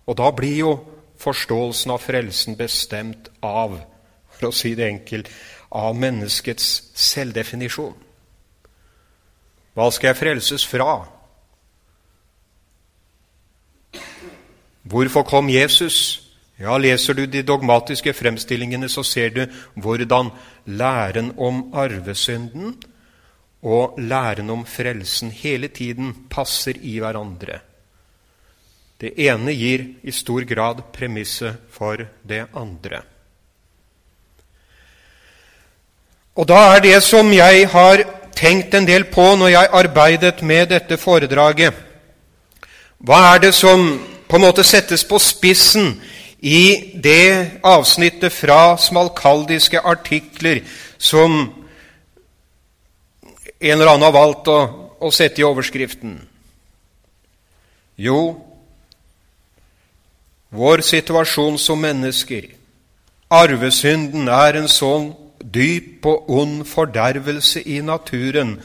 Og 0.08 0.16
da 0.18 0.32
blir 0.34 0.56
jo 0.62 0.72
forståelsen 1.20 1.92
av 1.92 2.02
frelsen 2.02 2.58
bestemt 2.58 3.30
av, 3.44 3.76
for 4.38 4.50
å 4.50 4.56
si 4.56 4.74
det 4.78 4.88
enkelt, 4.88 5.30
av 5.70 5.96
menneskets 6.00 6.92
selvdefinisjon. 6.98 7.96
Hva 9.78 9.90
skal 9.94 10.12
jeg 10.12 10.20
frelses 10.22 10.66
fra? 10.66 11.06
Hvorfor 14.88 15.26
kom 15.28 15.50
Jesus? 15.52 16.24
Ja, 16.58 16.78
Leser 16.82 17.14
du 17.14 17.26
de 17.30 17.44
dogmatiske 17.46 18.14
fremstillingene, 18.18 18.90
så 18.90 19.04
ser 19.06 19.30
du 19.36 19.44
hvordan 19.76 20.32
læren 20.66 21.34
om 21.38 21.68
arvesynden 21.78 22.74
og 23.62 24.00
læren 24.02 24.50
om 24.50 24.66
frelsen 24.66 25.30
hele 25.32 25.68
tiden 25.68 26.14
passer 26.30 26.80
i 26.82 26.98
hverandre. 27.04 27.60
Det 28.98 29.14
ene 29.28 29.54
gir 29.54 29.84
i 30.02 30.12
stor 30.12 30.42
grad 30.50 30.82
premisset 30.94 31.70
for 31.70 32.02
det 32.26 32.48
andre. 32.58 33.04
Og 36.38 36.46
da 36.46 36.60
er 36.76 36.84
det 36.86 36.98
som 37.02 37.32
jeg 37.34 37.66
har 37.72 38.04
tenkt 38.38 38.76
en 38.78 38.86
del 38.86 39.08
på 39.10 39.26
når 39.40 39.50
jeg 39.56 39.74
arbeidet 39.80 40.44
med 40.46 40.70
dette 40.70 41.00
foredraget 41.02 41.74
Hva 43.02 43.18
er 43.34 43.42
det 43.48 43.54
som 43.58 43.90
på 44.30 44.38
en 44.38 44.46
måte 44.46 44.66
settes 44.66 45.06
på 45.08 45.18
spissen 45.22 45.96
i 46.38 46.94
det 46.94 47.62
avsnittet 47.66 48.34
fra 48.34 48.78
smalkaldiske 48.78 49.80
artikler 49.80 50.62
som 50.98 51.38
en 53.58 53.72
eller 53.72 53.94
annen 53.94 54.06
har 54.06 54.14
valgt 54.14 54.50
å, 54.52 54.58
å 55.00 55.12
sette 55.14 55.42
i 55.42 55.46
overskriften? 55.48 56.20
Jo, 57.98 58.20
vår 60.50 60.84
situasjon 60.86 61.58
som 61.58 61.82
mennesker. 61.82 62.52
Arvesynden 63.34 64.28
er 64.30 64.60
en 64.60 64.70
sånn 64.70 65.10
dyp 65.42 66.06
og 66.06 66.30
ond 66.30 66.66
fordervelse 66.66 67.62
i 67.64 67.82
naturen 67.82 68.58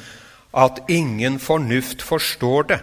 at 0.52 0.83
ingen 0.88 1.38
fornuft 1.41 2.02
forstår 2.02 2.62
det. 2.62 2.81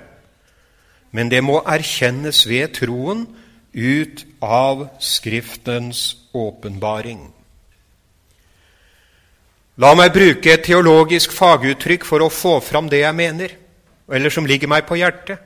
Men 1.12 1.32
det 1.32 1.44
må 1.44 1.62
erkjennes 1.66 2.46
ved 2.50 2.74
troen 2.78 3.26
ut 3.74 4.26
av 4.42 4.88
Skriftens 5.00 6.18
åpenbaring. 6.34 7.22
La 9.80 9.94
meg 9.96 10.12
bruke 10.12 10.52
et 10.52 10.66
teologisk 10.66 11.32
faguttrykk 11.32 12.04
for 12.04 12.26
å 12.26 12.34
få 12.34 12.58
fram 12.60 12.90
det 12.92 13.04
jeg 13.06 13.16
mener, 13.16 13.54
eller 14.12 14.34
som 14.34 14.48
ligger 14.50 14.68
meg 14.68 14.84
på 14.90 14.98
hjertet. 15.00 15.40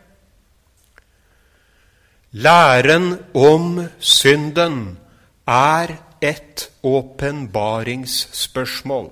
Læren 2.34 3.20
om 3.38 3.84
synden 4.02 4.98
er 5.46 5.94
et 6.24 6.70
åpenbaringsspørsmål. 6.84 9.12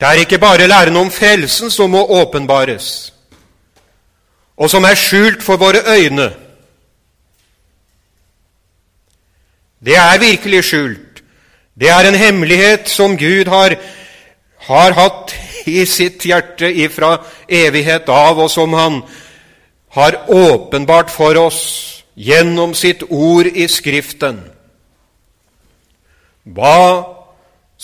Det 0.00 0.08
er 0.08 0.12
ikke 0.12 0.38
bare 0.38 0.68
læren 0.68 0.96
om 0.96 1.10
frelsen 1.10 1.70
som 1.70 1.90
må 1.90 2.06
åpenbares, 2.06 3.14
og 4.56 4.70
som 4.70 4.84
er 4.84 4.94
skjult 4.94 5.42
for 5.42 5.56
våre 5.56 5.78
øyne. 5.96 6.34
Det 9.84 9.96
er 9.96 10.18
virkelig 10.18 10.64
skjult. 10.64 11.22
Det 11.80 11.90
er 11.90 12.08
en 12.08 12.14
hemmelighet 12.14 12.88
som 12.88 13.18
Gud 13.18 13.48
har, 13.48 13.74
har 14.58 14.92
hatt 14.92 15.36
i 15.66 15.86
sitt 15.86 16.24
hjerte 16.24 16.72
ifra 16.72 17.18
evighet 17.48 18.08
av, 18.08 18.38
og 18.38 18.50
som 18.50 18.72
Han 18.72 19.02
har 19.88 20.24
åpenbart 20.28 21.10
for 21.10 21.38
oss 21.38 21.93
gjennom 22.14 22.74
sitt 22.74 23.02
ord 23.10 23.46
i 23.46 23.66
Skriften. 23.70 24.40
Hva 26.44 27.14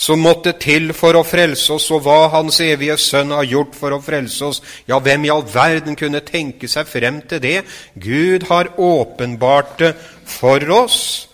som 0.01 0.21
måtte 0.23 0.53
til 0.57 0.93
for 0.97 1.17
å 1.19 1.23
frelse 1.27 1.75
oss, 1.75 1.89
og 1.93 2.05
hva 2.05 2.29
Hans 2.33 2.61
evige 2.63 2.95
Sønn 2.97 3.33
har 3.35 3.45
gjort 3.45 3.75
for 3.77 3.93
å 3.93 3.99
frelse 4.01 4.47
oss. 4.47 4.61
Ja, 4.89 4.97
hvem 5.03 5.27
i 5.27 5.33
all 5.33 5.43
verden 5.45 5.97
kunne 5.99 6.23
tenke 6.25 6.69
seg 6.71 6.87
frem 6.89 7.19
til 7.29 7.41
det? 7.43 7.57
Gud 7.93 8.47
har 8.49 8.71
åpenbart 8.79 9.75
det 9.83 9.91
for 10.25 10.63
oss 10.73 11.27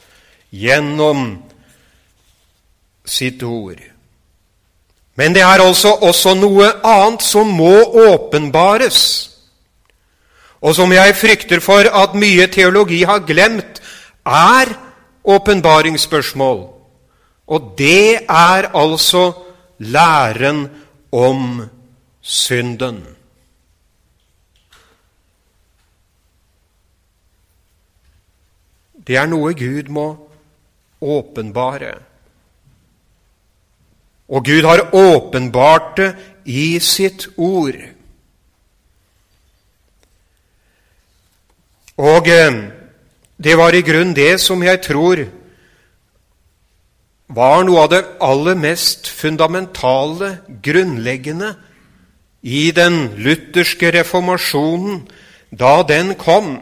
gjennom 0.52 1.38
sitt 3.08 3.44
ord. 3.44 3.80
Men 5.18 5.34
det 5.34 5.42
er 5.42 5.64
altså 5.64 5.96
også 6.06 6.36
noe 6.38 6.68
annet 6.86 7.24
som 7.26 7.50
må 7.50 7.74
åpenbares, 8.12 9.00
og 10.62 10.76
som 10.76 10.92
jeg 10.94 11.16
frykter 11.16 11.62
for 11.62 11.86
at 11.86 12.16
mye 12.18 12.48
teologi 12.50 13.04
har 13.04 13.26
glemt, 13.28 13.82
er 14.26 14.74
åpenbaringsspørsmål. 15.24 16.68
Og 17.48 17.74
det 17.78 18.28
er 18.30 18.72
altså 18.76 19.32
læren 19.80 20.68
om 21.12 21.70
synden. 22.22 23.06
Det 29.08 29.16
er 29.16 29.30
noe 29.32 29.54
Gud 29.56 29.88
må 29.94 30.08
åpenbare. 31.02 31.94
Og 34.28 34.44
Gud 34.44 34.66
har 34.68 34.90
åpenbart 34.92 35.94
det 35.98 36.10
i 36.46 36.80
sitt 36.84 37.30
ord. 37.38 37.78
Og 41.98 42.28
eh, 42.28 42.54
det 43.38 43.58
var 43.58 43.74
i 43.74 43.82
grunnen 43.82 44.16
det 44.16 44.40
som 44.42 44.64
jeg 44.64 44.82
tror 44.86 45.24
var 47.28 47.64
noe 47.66 47.84
av 47.84 47.90
det 47.92 48.04
aller 48.24 48.56
mest 48.56 49.10
fundamentale, 49.10 50.38
grunnleggende, 50.64 51.56
i 52.42 52.72
den 52.72 53.18
lutherske 53.18 53.90
reformasjonen 53.92 55.02
da 55.52 55.82
den 55.84 56.14
kom. 56.16 56.60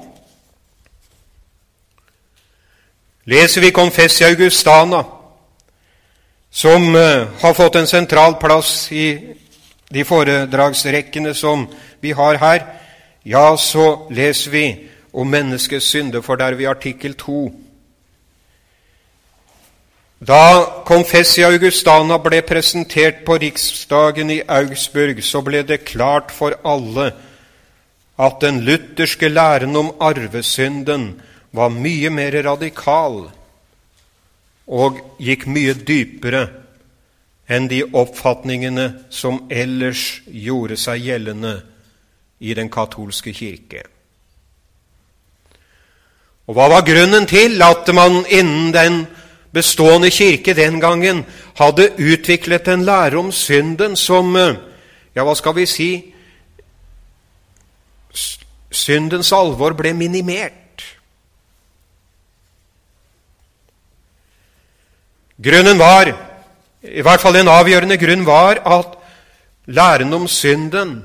Leser 3.26 3.62
vi 3.62 3.74
Confessia 3.76 4.32
Augustana, 4.32 5.04
som 6.50 6.96
eh, 6.96 7.28
har 7.42 7.54
fått 7.54 7.76
en 7.76 7.88
sentral 7.88 8.40
plass 8.40 8.88
i 8.92 9.36
de 9.92 10.04
foredragsrekkene 10.08 11.34
som 11.36 11.68
vi 12.02 12.16
har 12.16 12.40
her, 12.40 12.66
ja, 13.26 13.58
så 13.58 14.08
leser 14.10 14.52
vi 14.52 14.66
om 15.16 15.30
menneskets 15.32 15.88
syndeforderv 15.94 16.62
i 16.62 16.68
artikkel 16.68 17.16
2. 17.16 17.38
Da 20.28 20.84
Confessia 20.88 21.48
Augustana 21.52 22.18
ble 22.20 22.42
presentert 22.48 23.24
på 23.28 23.38
riksdagen 23.40 24.32
i 24.32 24.42
Augsburg, 24.48 25.22
så 25.24 25.42
ble 25.46 25.64
det 25.64 25.86
klart 25.88 26.32
for 26.36 26.56
alle 26.68 27.12
at 28.20 28.38
den 28.42 28.62
lutherske 28.68 29.30
læren 29.30 29.76
om 29.76 29.94
arvesynden 30.00 31.10
var 31.56 31.72
mye 31.72 32.10
mer 32.10 32.36
radikal 32.44 33.26
og 34.68 35.02
gikk 35.22 35.48
mye 35.48 35.76
dypere 35.88 36.46
enn 37.48 37.68
de 37.70 37.84
oppfatningene 37.86 38.88
som 39.14 39.44
ellers 39.52 40.22
gjorde 40.26 40.80
seg 40.80 41.04
gjeldende 41.06 41.60
i 42.40 42.56
den 42.58 42.72
katolske 42.72 43.36
kirke. 43.36 43.84
Og 46.48 46.54
Hva 46.54 46.68
var 46.70 46.86
grunnen 46.86 47.26
til 47.26 47.62
at 47.66 47.90
man 47.94 48.26
innen 48.30 48.74
den 48.74 49.06
bestående 49.54 50.12
kirke 50.12 50.54
den 50.54 50.80
gangen 50.80 51.24
hadde 51.58 51.90
utviklet 51.98 52.68
en 52.68 52.86
lære 52.86 53.18
om 53.18 53.32
synden 53.32 53.96
som 53.96 54.36
Ja, 55.16 55.24
hva 55.24 55.36
skal 55.36 55.56
vi 55.56 55.66
si 55.66 55.90
Syndens 58.76 59.32
alvor 59.32 59.72
ble 59.72 59.94
minimert. 59.96 60.84
Grunnen 65.40 65.80
var, 65.80 66.12
i 66.84 67.04
hvert 67.04 67.24
fall 67.24 67.40
en 67.40 67.52
avgjørende 67.52 67.98
grunn, 67.98 68.26
var 68.28 68.60
at 68.68 68.98
læren 69.66 70.14
om 70.14 70.28
synden 70.28 70.98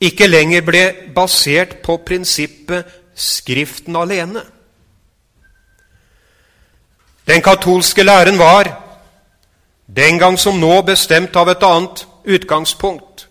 ikke 0.00 0.26
lenger 0.26 0.66
ble 0.66 0.82
basert 1.14 1.78
på 1.86 1.96
prinsippet 2.06 2.84
Skriften 3.16 3.96
alene. 3.96 4.42
Den 7.26 7.42
katolske 7.42 8.02
læren 8.02 8.38
var, 8.38 8.82
den 9.96 10.18
gang 10.18 10.38
som 10.38 10.60
nå, 10.60 10.82
bestemt 10.82 11.36
av 11.36 11.48
et 11.48 11.62
annet 11.62 12.06
utgangspunkt. 12.24 13.28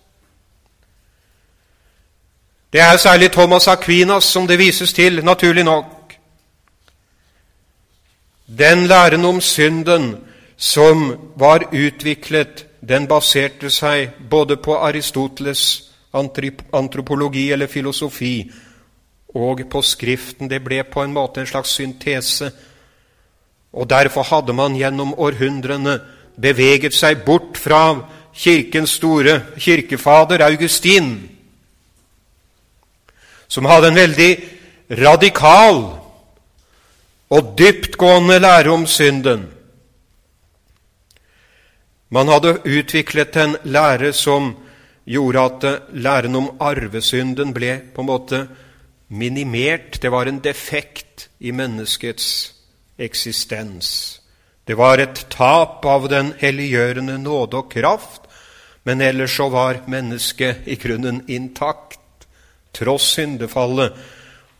Det 2.74 2.82
er 2.82 2.98
særlig 2.98 3.32
Thomas 3.32 3.68
Aquinas 3.68 4.24
som 4.24 4.48
det 4.48 4.60
vises 4.60 4.94
til, 4.94 5.24
naturlig 5.24 5.64
nok. 5.64 6.16
Den 8.58 8.88
læren 8.88 9.26
om 9.26 9.42
synden 9.42 10.18
som 10.58 11.32
var 11.36 11.64
utviklet, 11.72 12.66
den 12.88 13.08
baserte 13.08 13.70
seg 13.70 14.10
både 14.30 14.58
på 14.58 14.76
Aristoteles 14.78 15.84
antropologi 16.74 17.52
eller 17.52 17.68
filosofi 17.68 18.52
og 19.36 19.62
på 19.70 19.82
Skriften. 19.84 20.50
Det 20.50 20.64
ble 20.64 20.84
på 20.88 21.04
en 21.04 21.14
måte 21.14 21.44
en 21.44 21.50
slags 21.50 21.76
syntese. 21.76 22.52
Og 23.76 23.90
derfor 23.92 24.24
hadde 24.24 24.56
man 24.56 24.78
gjennom 24.80 25.14
århundrene 25.20 26.00
beveget 26.40 26.96
seg 26.96 27.26
bort 27.28 27.60
fra 27.60 27.82
Kirkens 28.36 28.98
store 29.00 29.38
kirkefader 29.56 30.42
Augustin, 30.44 31.14
som 33.48 33.68
hadde 33.70 33.94
en 33.94 34.00
veldig 34.00 34.32
radikal 35.00 35.78
og 37.32 37.54
dyptgående 37.58 38.42
lære 38.44 38.74
om 38.76 38.84
synden. 38.88 39.46
Man 42.12 42.28
hadde 42.28 42.58
utviklet 42.68 43.40
en 43.40 43.56
lære 43.64 44.12
som 44.14 44.52
gjorde 45.08 45.46
at 45.48 45.66
læren 45.96 46.36
om 46.36 46.52
arvesynden 46.60 47.54
ble 47.56 47.78
på 47.96 48.04
en 48.04 48.12
måte 48.12 48.44
minimert. 49.16 50.02
Det 50.02 50.12
var 50.12 50.30
en 50.30 50.42
defekt 50.44 51.30
i 51.40 51.52
menneskets 51.52 52.54
eksistens. 52.98 54.20
Det 54.66 54.76
var 54.76 55.00
et 55.00 55.26
tap 55.30 55.86
av 55.86 56.10
den 56.10 56.34
helliggjørende 56.40 57.18
nåde 57.22 57.62
og 57.62 57.72
kraft, 57.72 58.28
men 58.84 59.02
ellers 59.02 59.36
så 59.38 59.50
var 59.50 59.84
mennesket 59.90 60.68
i 60.68 60.78
grunnen 60.82 61.24
intakt, 61.28 62.02
tross 62.76 63.14
syndefallet 63.16 63.96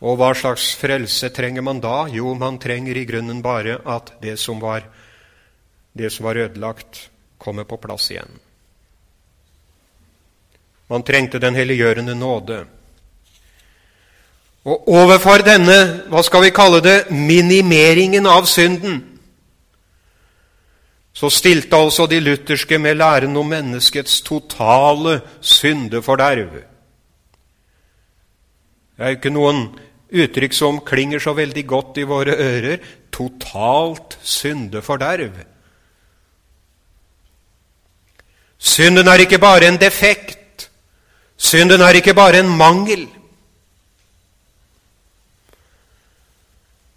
og 0.04 0.18
hva 0.20 0.32
slags 0.36 0.74
frelse 0.76 1.30
trenger 1.32 1.64
man 1.64 1.80
da? 1.80 2.04
Jo, 2.12 2.34
man 2.36 2.58
trenger 2.60 2.96
i 2.96 3.06
grunnen 3.08 3.40
bare 3.44 3.78
at 3.88 4.12
det 4.20 4.36
som 4.40 4.60
var, 4.60 4.84
det 5.96 6.10
som 6.12 6.26
var 6.28 6.36
ødelagt, 6.36 7.08
kommer 7.38 7.64
på 7.64 7.78
plass 7.80 8.10
igjen. 8.10 8.30
Man 10.88 11.02
trengte 11.02 11.40
den 11.42 11.56
helliggjørende 11.56 12.14
nåde. 12.14 12.64
Og 14.66 14.88
overfor 14.90 15.44
denne, 15.46 15.76
hva 16.10 16.22
skal 16.26 16.42
vi 16.42 16.54
kalle 16.54 16.80
det, 16.82 16.96
minimeringen 17.10 18.26
av 18.26 18.48
synden, 18.50 18.98
så 21.16 21.30
stilte 21.32 21.78
altså 21.78 22.04
de 22.10 22.18
lutherske 22.20 22.78
med 22.82 22.98
læren 22.98 23.36
om 23.40 23.46
menneskets 23.48 24.20
totale 24.26 25.20
syndeforderv. 25.40 26.58
Det 28.96 29.04
er 29.04 29.14
jo 29.14 29.18
ikke 29.20 29.32
noen 29.32 29.62
uttrykk 30.12 30.56
som 30.56 30.82
klinger 30.84 31.22
så 31.22 31.32
veldig 31.36 31.64
godt 31.68 32.02
i 32.02 32.08
våre 32.08 32.36
ører 32.36 32.84
totalt 33.14 34.18
syndeforderv. 34.20 35.38
Synden 38.58 39.08
er 39.08 39.24
ikke 39.24 39.40
bare 39.40 39.70
en 39.70 39.80
defekt. 39.80 40.68
Synden 41.36 41.80
er 41.80 41.96
ikke 41.96 42.16
bare 42.16 42.42
en 42.42 42.52
mangel. 42.58 43.06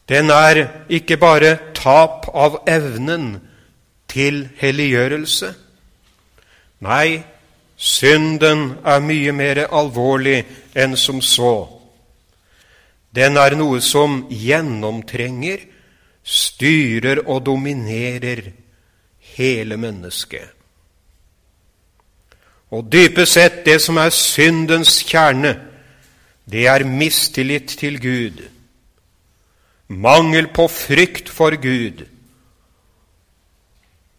Den 0.10 0.32
er 0.34 0.66
ikke 0.90 1.18
bare 1.22 1.58
tap 1.78 2.28
av 2.34 2.64
evnen 2.68 3.36
til 4.10 4.48
helliggjørelse. 4.58 5.54
Nei, 6.82 7.22
synden 7.78 8.80
er 8.84 9.04
mye 9.06 9.36
mer 9.36 9.66
alvorlig 9.70 10.42
enn 10.74 10.98
som 10.98 11.22
så. 11.22 11.68
Den 13.16 13.38
er 13.38 13.56
noe 13.58 13.82
som 13.82 14.24
gjennomtrenger, 14.30 15.62
styrer 16.24 17.24
og 17.26 17.46
dominerer 17.46 18.42
hele 19.38 19.78
mennesket. 19.78 20.56
Og 22.70 22.86
dypest 22.92 23.34
sett, 23.34 23.64
det 23.66 23.80
som 23.82 23.98
er 23.98 24.14
syndens 24.14 25.00
kjerne, 25.10 25.56
det 26.50 26.68
er 26.70 26.86
mistillit 26.86 27.78
til 27.80 27.98
Gud, 28.02 28.44
mangel 29.90 30.48
på 30.54 30.68
frykt 30.70 31.30
for 31.34 31.56
Gud. 31.58 32.06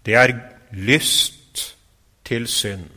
Det 0.07 0.15
er 0.15 0.35
lyst 0.73 1.77
til 2.27 2.47
synd. 2.51 2.89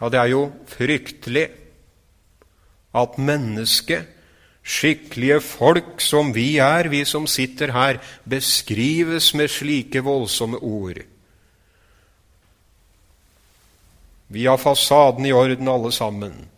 Ja, 0.00 0.08
det 0.10 0.18
er 0.18 0.32
jo 0.32 0.42
fryktelig 0.66 1.46
at 2.92 3.18
mennesket, 3.18 4.08
skikkelige 4.62 5.40
folk 5.42 6.00
som 6.02 6.34
vi 6.34 6.56
er, 6.62 6.88
vi 6.90 7.04
som 7.08 7.26
sitter 7.26 7.72
her, 7.72 7.98
beskrives 8.28 9.32
med 9.34 9.50
slike 9.50 10.02
voldsomme 10.04 10.58
ord. 10.58 11.00
Vi 14.28 14.44
har 14.44 14.56
fasaden 14.56 15.26
i 15.26 15.32
orden, 15.32 15.68
alle 15.68 15.92
sammen. 15.92 16.51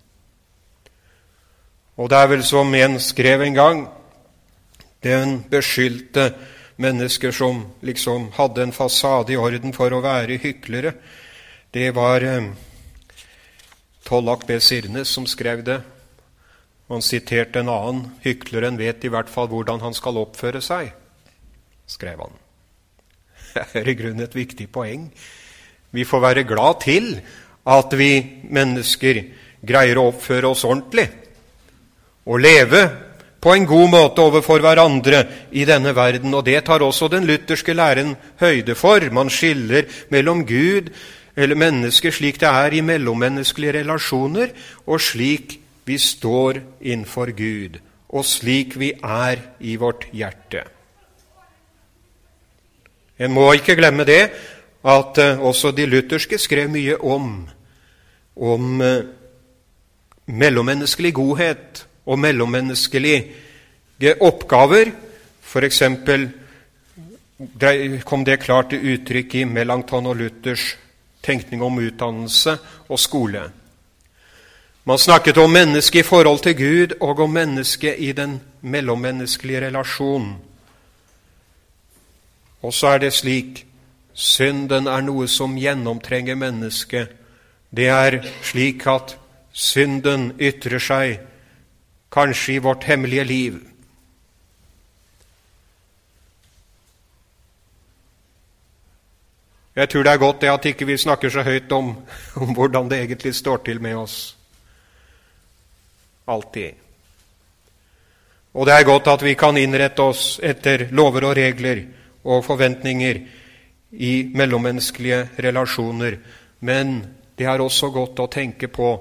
Og 1.94 2.10
det 2.10 2.18
er 2.18 2.30
vel 2.32 2.42
som 2.42 2.74
en 2.74 2.98
skrev 2.98 3.44
en 3.44 3.54
gang, 3.54 3.84
den 5.04 5.36
beskyldte 5.50 6.32
mennesker 6.80 7.30
som 7.34 7.60
liksom 7.86 8.32
hadde 8.34 8.64
en 8.64 8.74
fasade 8.74 9.34
i 9.34 9.38
orden 9.38 9.74
for 9.76 9.94
å 9.94 10.02
være 10.02 10.40
hyklere. 10.42 10.94
Det 11.70 11.92
var 11.94 12.26
eh, 12.26 12.50
Tollak 14.06 14.46
B. 14.48 14.58
Sirnes 14.58 15.12
som 15.12 15.26
skrev 15.30 15.62
det. 15.66 15.80
Han 16.90 17.02
siterte 17.02 17.62
en 17.62 17.70
annen. 17.72 18.02
'Hykleren 18.24 18.76
vet 18.78 19.04
i 19.04 19.12
hvert 19.12 19.30
fall 19.30 19.48
hvordan 19.48 19.80
han 19.80 19.94
skal 19.94 20.18
oppføre 20.20 20.60
seg', 20.60 20.92
skrev 21.86 22.26
han. 22.26 22.34
Det 23.54 23.80
er 23.80 23.88
i 23.88 23.94
grunnen 23.94 24.26
et 24.26 24.34
viktig 24.34 24.66
poeng. 24.72 25.06
Vi 25.94 26.04
får 26.04 26.20
være 26.20 26.44
glad 26.48 26.82
til 26.82 27.20
at 27.70 27.94
vi 27.96 28.42
mennesker 28.50 29.22
greier 29.64 30.00
å 30.00 30.08
oppføre 30.10 30.50
oss 30.50 30.66
ordentlig 30.66 31.06
og 32.26 32.40
leve 32.40 32.84
på 33.44 33.52
en 33.52 33.66
god 33.68 33.90
måte 33.92 34.24
overfor 34.24 34.62
hverandre 34.64 35.24
i 35.52 35.66
denne 35.68 35.92
verden. 35.96 36.34
Og 36.34 36.46
det 36.46 36.64
tar 36.64 36.82
også 36.82 37.10
den 37.12 37.26
lutherske 37.28 37.74
læren 37.76 38.16
høyde 38.40 38.74
for. 38.74 39.04
Man 39.12 39.30
skiller 39.30 39.84
mellom 40.10 40.46
Gud 40.48 40.88
eller 41.36 41.58
mennesket 41.58 42.14
slik 42.14 42.38
det 42.40 42.48
er 42.48 42.76
i 42.78 42.82
mellommenneskelige 42.84 43.80
relasjoner, 43.80 44.52
og 44.86 45.00
slik 45.02 45.58
vi 45.84 45.98
står 45.98 46.60
innenfor 46.80 47.34
Gud, 47.36 47.80
og 48.08 48.24
slik 48.24 48.78
vi 48.78 48.92
er 49.02 49.42
i 49.60 49.74
vårt 49.76 50.06
hjerte. 50.14 50.62
En 53.18 53.34
må 53.34 53.50
ikke 53.54 53.76
glemme 53.78 54.06
det 54.06 54.22
at 54.84 55.18
uh, 55.18 55.42
også 55.42 55.72
de 55.74 55.86
lutherske 55.86 56.38
skrev 56.38 56.70
mye 56.70 56.96
om, 57.02 57.48
om 58.36 58.80
uh, 58.80 59.04
mellommenneskelig 60.26 61.14
godhet 61.14 61.84
og 62.06 62.18
mellommenneskelige 62.18 64.14
oppgaver. 64.20 64.92
F.eks. 65.42 65.82
kom 68.04 68.24
det 68.24 68.40
klart 68.40 68.70
til 68.70 68.94
uttrykk 68.94 69.34
i 69.34 69.44
Melanchthon 69.44 70.06
og 70.06 70.16
Luthers 70.16 70.76
tenkning 71.24 71.62
om 71.62 71.78
utdannelse 71.78 72.58
og 72.88 72.98
skole. 73.00 73.50
Man 74.84 74.98
snakket 74.98 75.38
om 75.40 75.50
mennesket 75.50 76.00
i 76.00 76.08
forhold 76.08 76.42
til 76.44 76.56
Gud 76.56 76.96
og 77.00 77.20
om 77.24 77.30
mennesket 77.30 77.94
i 77.98 78.12
den 78.12 78.40
mellommenneskelige 78.60 79.66
relasjonen. 79.66 80.34
Og 82.62 82.72
så 82.72 82.86
er 82.86 82.98
det 82.98 83.12
slik 83.12 83.64
synden 84.14 84.86
er 84.86 85.02
noe 85.04 85.28
som 85.28 85.56
gjennomtrenger 85.58 86.36
mennesket. 86.38 87.08
Det 87.70 87.88
er 87.88 88.20
slik 88.42 88.86
at 88.86 89.16
synden 89.52 90.32
ytrer 90.40 90.80
seg 90.80 91.18
kanskje 92.14 92.54
i 92.54 92.62
vårt 92.62 92.84
hemmelige 92.84 93.24
liv. 93.24 93.60
Jeg 99.74 99.90
tror 99.90 100.04
det 100.06 100.12
er 100.12 100.22
godt 100.22 100.40
det 100.40 100.52
at 100.52 100.66
ikke 100.70 100.86
vi 100.86 100.96
snakker 100.96 101.30
så 101.34 101.42
høyt 101.42 101.72
om, 101.74 101.96
om 102.38 102.54
hvordan 102.54 102.88
det 102.90 103.00
egentlig 103.02 103.34
står 103.34 103.64
til 103.66 103.80
med 103.82 103.96
oss. 103.98 104.36
Alltid. 106.30 106.78
Og 108.54 108.66
det 108.66 108.74
er 108.74 108.86
godt 108.86 109.10
at 109.10 109.24
vi 109.26 109.34
kan 109.34 109.56
innrette 109.58 110.02
oss 110.02 110.38
etter 110.42 110.86
lover 110.94 111.26
og 111.26 111.34
regler 111.36 111.82
og 112.22 112.44
forventninger 112.46 113.18
i 113.90 114.12
mellommenneskelige 114.34 115.24
relasjoner. 115.42 116.20
Men 116.60 117.00
det 117.38 117.50
er 117.50 117.60
også 117.60 117.90
godt 117.90 118.22
å 118.22 118.30
tenke 118.30 118.70
på 118.70 118.92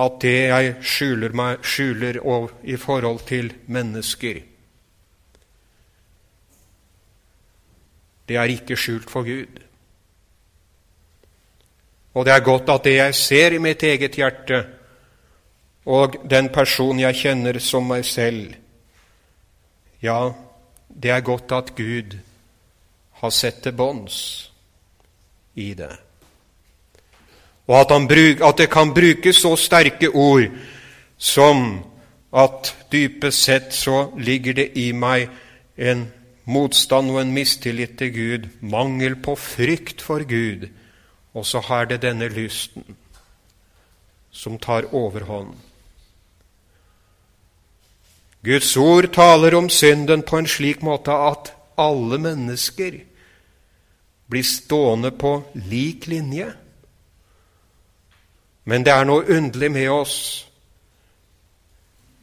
at 0.00 0.20
det 0.22 0.36
jeg 0.38 0.74
skjuler, 0.80 1.34
meg, 1.36 1.64
skjuler 1.66 2.20
i 2.64 2.76
forhold 2.80 3.20
til 3.28 3.52
mennesker, 3.68 4.40
det 8.30 8.38
er 8.38 8.52
ikke 8.54 8.78
skjult 8.78 9.10
for 9.10 9.26
Gud. 9.26 9.58
Og 12.14 12.26
det 12.26 12.32
er 12.32 12.44
godt 12.46 12.70
at 12.70 12.84
det 12.86 12.96
jeg 12.96 13.14
ser 13.18 13.56
i 13.56 13.62
mitt 13.62 13.82
eget 13.82 14.18
hjerte, 14.18 14.60
og 15.90 16.14
den 16.30 16.48
person 16.54 17.00
jeg 17.00 17.18
kjenner 17.18 17.58
som 17.58 17.88
meg 17.90 18.04
selv, 18.06 18.54
ja, 20.02 20.20
det 20.88 21.10
er 21.10 21.26
godt 21.26 21.52
at 21.52 21.74
Gud 21.76 22.16
har 23.20 23.34
sett 23.34 23.62
til 23.64 23.76
bånds 23.76 24.20
i 25.54 25.74
det 25.74 25.92
og 27.70 27.76
at, 27.78 27.92
bruk, 28.10 28.40
at, 28.42 28.58
det 28.58 28.70
kan 28.70 28.90
brukes 28.94 29.42
så 29.44 29.54
sterke 29.56 30.08
ord 30.10 30.48
som 31.18 31.84
at 32.34 32.74
dypest 32.90 33.44
sett 33.46 33.74
så 33.74 34.08
ligger 34.18 34.56
det 34.58 34.72
i 34.74 34.90
meg 34.92 35.28
en 35.78 36.08
motstand 36.50 37.12
og 37.12 37.20
en 37.22 37.34
mistillit 37.34 37.94
til 37.98 38.10
Gud, 38.14 38.48
mangel 38.60 39.14
på 39.22 39.36
frykt 39.38 40.02
for 40.02 40.26
Gud, 40.26 40.66
og 41.34 41.46
så 41.46 41.62
har 41.62 41.86
det 41.86 42.02
denne 42.02 42.26
lysten 42.28 42.96
som 44.34 44.58
tar 44.58 44.88
overhånd. 44.94 45.54
Guds 48.42 48.72
ord 48.76 49.12
taler 49.14 49.54
om 49.54 49.68
synden 49.70 50.22
på 50.26 50.40
en 50.40 50.48
slik 50.48 50.82
måte 50.82 51.12
at 51.12 51.52
alle 51.78 52.18
mennesker 52.18 52.98
blir 54.30 54.46
stående 54.46 55.10
på 55.12 55.36
lik 55.70 56.06
linje. 56.10 56.48
Men 58.64 58.84
det 58.84 58.92
er 58.92 59.08
noe 59.08 59.24
underlig 59.24 59.70
med 59.72 59.88
oss. 59.92 60.18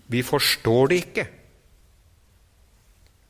Vi 0.08 0.22
forstår 0.24 0.92
det 0.92 1.02
ikke 1.06 1.28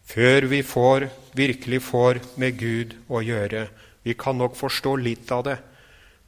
før 0.08 0.48
vi 0.48 0.62
får, 0.64 1.10
virkelig 1.36 1.82
får 1.84 2.20
med 2.40 2.56
Gud 2.60 2.94
å 3.12 3.20
gjøre. 3.22 3.68
Vi 4.08 4.16
kan 4.16 4.38
nok 4.40 4.56
forstå 4.56 4.96
litt 5.04 5.32
av 5.36 5.44
det, 5.50 5.58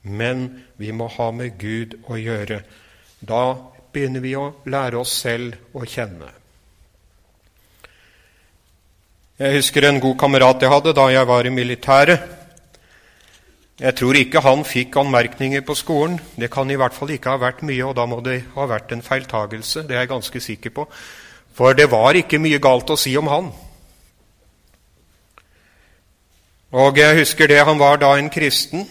men 0.04 0.66
vi 0.78 0.92
må 0.92 1.08
ha 1.16 1.30
med 1.32 1.56
Gud 1.62 1.96
å 2.12 2.18
gjøre. 2.20 2.60
Da 3.20 3.44
begynner 3.94 4.24
vi 4.24 4.36
å 4.36 4.50
lære 4.70 5.00
oss 5.00 5.16
selv 5.24 5.56
å 5.74 5.88
kjenne. 5.88 6.28
Jeg 9.40 9.56
husker 9.56 9.88
en 9.88 10.02
god 10.04 10.18
kamerat 10.20 10.62
jeg 10.62 10.72
hadde 10.74 10.94
da 10.98 11.08
jeg 11.14 11.28
var 11.30 11.48
i 11.48 11.56
militæret. 11.56 12.39
Jeg 13.80 13.96
tror 13.96 14.18
ikke 14.20 14.42
han 14.44 14.66
fikk 14.68 14.98
anmerkninger 15.00 15.62
på 15.64 15.76
skolen. 15.80 16.18
Det 16.36 16.50
kan 16.52 16.68
i 16.72 16.76
hvert 16.76 16.94
fall 16.94 17.14
ikke 17.16 17.32
ha 17.32 17.40
vært 17.40 17.62
mye, 17.64 17.86
og 17.88 17.96
da 17.96 18.04
må 18.12 18.20
det 18.26 18.42
ha 18.58 18.68
vært 18.68 18.92
en 18.92 19.04
feiltagelse. 19.04 19.86
Det 19.88 19.96
er 19.96 20.04
jeg 20.04 20.12
ganske 20.12 20.42
sikker 20.44 20.74
på. 20.76 20.86
For 21.56 21.74
det 21.74 21.88
var 21.92 22.20
ikke 22.20 22.42
mye 22.44 22.60
galt 22.60 22.92
å 22.92 22.98
si 23.00 23.16
om 23.18 23.32
han. 23.32 23.48
Og 26.76 27.00
jeg 27.00 27.22
husker 27.22 27.48
det, 27.48 27.64
han 27.66 27.80
var 27.80 28.02
da 28.04 28.12
en 28.20 28.30
kristen. 28.30 28.84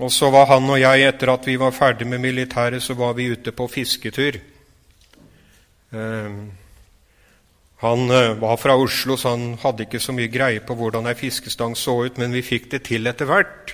Og 0.00 0.08
så 0.12 0.30
var 0.32 0.48
han 0.48 0.64
og 0.64 0.80
jeg, 0.80 1.04
etter 1.04 1.28
at 1.34 1.44
vi 1.46 1.58
var 1.60 1.76
ferdig 1.76 2.08
med 2.08 2.24
militæret, 2.24 2.82
så 2.82 2.96
var 2.96 3.12
vi 3.18 3.28
ute 3.28 3.52
på 3.52 3.68
fisketur. 3.68 4.40
Um, 5.92 6.48
han 7.80 8.10
eh, 8.10 8.34
var 8.36 8.56
fra 8.60 8.76
Oslo, 8.76 9.16
så 9.16 9.32
han 9.32 9.54
hadde 9.62 9.86
ikke 9.86 10.00
så 10.02 10.12
mye 10.12 10.28
greie 10.28 10.60
på 10.60 10.76
hvordan 10.76 11.08
ei 11.08 11.16
fiskestang 11.16 11.76
så 11.78 11.94
ut, 12.04 12.18
men 12.20 12.34
vi 12.36 12.42
fikk 12.44 12.68
det 12.74 12.82
til 12.90 13.08
etter 13.08 13.28
hvert. 13.30 13.72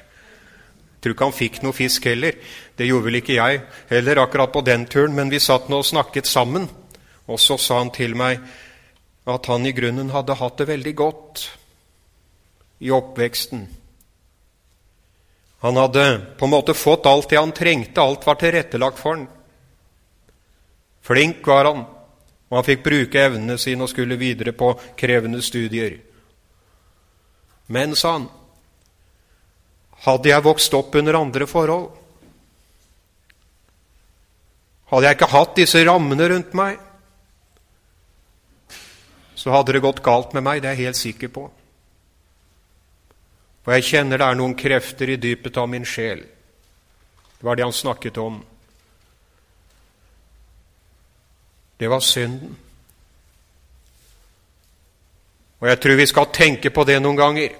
Tror 1.02 1.14
ikke 1.16 1.26
han 1.26 1.34
fikk 1.34 1.58
noe 1.64 1.74
fisk 1.74 2.06
heller. 2.06 2.38
Det 2.78 2.86
gjorde 2.86 3.08
vel 3.08 3.18
ikke 3.18 3.38
jeg 3.38 3.64
heller 3.90 4.22
akkurat 4.22 4.52
på 4.54 4.62
den 4.66 4.86
turen, 4.90 5.16
men 5.16 5.32
vi 5.32 5.42
satt 5.42 5.66
nå 5.70 5.80
og 5.82 5.88
snakket 5.88 6.30
sammen. 6.30 6.68
Og 7.26 7.42
så 7.42 7.58
sa 7.58 7.80
han 7.80 7.90
til 7.94 8.14
meg 8.18 8.38
at 9.26 9.50
han 9.50 9.66
i 9.66 9.74
grunnen 9.74 10.12
hadde 10.14 10.38
hatt 10.38 10.62
det 10.62 10.68
veldig 10.70 10.94
godt 11.02 11.42
i 12.86 12.92
oppveksten. 12.94 13.66
Han 15.66 15.82
hadde 15.82 16.06
på 16.38 16.46
en 16.46 16.54
måte 16.54 16.78
fått 16.78 17.08
alt 17.10 17.30
det 17.32 17.40
han 17.40 17.54
trengte, 17.54 17.98
alt 17.98 18.26
var 18.26 18.38
tilrettelagt 18.38 19.02
for 19.02 19.16
han. 19.16 19.26
Flink 21.02 21.42
var 21.46 21.72
han. 21.72 21.84
Og 22.50 22.58
han 22.60 22.66
fikk 22.66 22.84
bruke 22.86 23.22
evnene 23.26 23.58
sine 23.58 23.86
og 23.86 23.90
skulle 23.90 24.18
videre 24.20 24.54
på 24.54 24.72
krevende 24.98 25.42
studier. 25.42 25.98
Men, 27.66 27.96
sa 27.98 28.12
han, 28.18 28.28
hadde 30.06 30.30
jeg 30.30 30.44
vokst 30.46 30.74
opp 30.78 30.94
under 30.98 31.18
andre 31.18 31.48
forhold. 31.50 31.88
Hadde 34.92 35.08
jeg 35.08 35.18
ikke 35.18 35.32
hatt 35.32 35.56
disse 35.58 35.82
rammene 35.82 36.28
rundt 36.30 36.52
meg, 36.54 36.78
så 39.36 39.52
hadde 39.52 39.74
det 39.74 39.82
gått 39.82 40.02
galt 40.02 40.32
med 40.34 40.44
meg, 40.46 40.62
det 40.62 40.70
er 40.70 40.78
jeg 40.78 40.88
helt 40.88 40.98
sikker 40.98 41.30
på. 41.34 41.48
For 43.66 43.74
jeg 43.74 43.88
kjenner 43.88 44.22
det 44.22 44.28
er 44.30 44.38
noen 44.38 44.54
krefter 44.58 45.10
i 45.10 45.18
dypet 45.18 45.58
av 45.58 45.66
min 45.70 45.84
sjel. 45.86 46.22
Det 47.36 47.46
var 47.46 47.58
det 47.58 47.66
han 47.66 47.74
snakket 47.74 48.18
om. 48.22 48.38
Det 51.80 51.90
var 51.90 52.00
synden. 52.00 52.56
Og 55.60 55.68
jeg 55.68 55.80
tror 55.80 55.96
vi 55.96 56.06
skal 56.06 56.32
tenke 56.32 56.70
på 56.70 56.84
det 56.84 56.98
noen 57.02 57.18
ganger. 57.18 57.54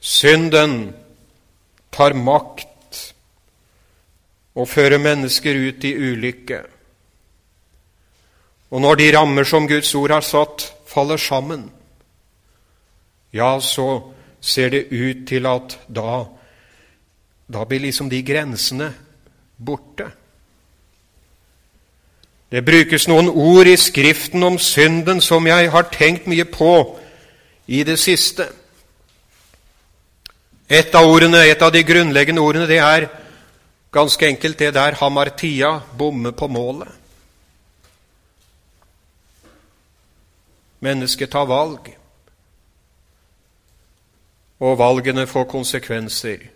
Synden 0.00 0.94
tar 1.94 2.14
makt 2.14 3.02
og 4.56 4.68
fører 4.68 5.02
mennesker 5.02 5.58
ut 5.68 5.84
i 5.84 5.94
ulykke. 5.94 6.60
Og 8.70 8.82
når 8.82 8.98
de 8.98 9.08
rammer 9.14 9.46
som 9.46 9.68
Guds 9.68 9.94
ord 9.94 10.14
har 10.14 10.24
satt, 10.26 10.66
faller 10.86 11.20
sammen, 11.20 11.68
ja, 13.32 13.60
så 13.60 14.12
ser 14.40 14.70
det 14.70 14.88
ut 14.90 15.26
til 15.28 15.46
at 15.46 15.78
da, 15.88 16.24
da 17.52 17.64
blir 17.64 17.84
liksom 17.84 18.10
de 18.10 18.22
grensene 18.26 18.90
borte. 19.56 20.08
Det 22.50 22.62
brukes 22.64 23.08
noen 23.08 23.28
ord 23.28 23.66
i 23.66 23.76
Skriften 23.76 24.42
om 24.46 24.58
synden 24.58 25.20
som 25.20 25.46
jeg 25.46 25.70
har 25.70 25.88
tenkt 25.90 26.28
mye 26.30 26.44
på 26.46 26.98
i 27.66 27.82
det 27.82 27.98
siste. 27.98 28.46
Et 30.70 30.94
av 30.94 31.06
ordene, 31.06 31.42
et 31.46 31.62
av 31.62 31.72
de 31.74 31.82
grunnleggende 31.86 32.42
ordene, 32.42 32.66
det 32.66 32.78
er 32.78 33.08
ganske 33.94 34.26
enkelt 34.26 34.58
det 34.58 34.74
der 34.74 34.98
hamartia, 35.00 35.80
bomme 35.98 36.32
på 36.32 36.46
målet. 36.46 36.88
Mennesket 40.80 41.30
tar 41.30 41.46
valg 41.50 41.90
og 44.60 44.78
valgene 44.78 45.26
får 45.26 45.44
konsekvenser. 45.50 46.46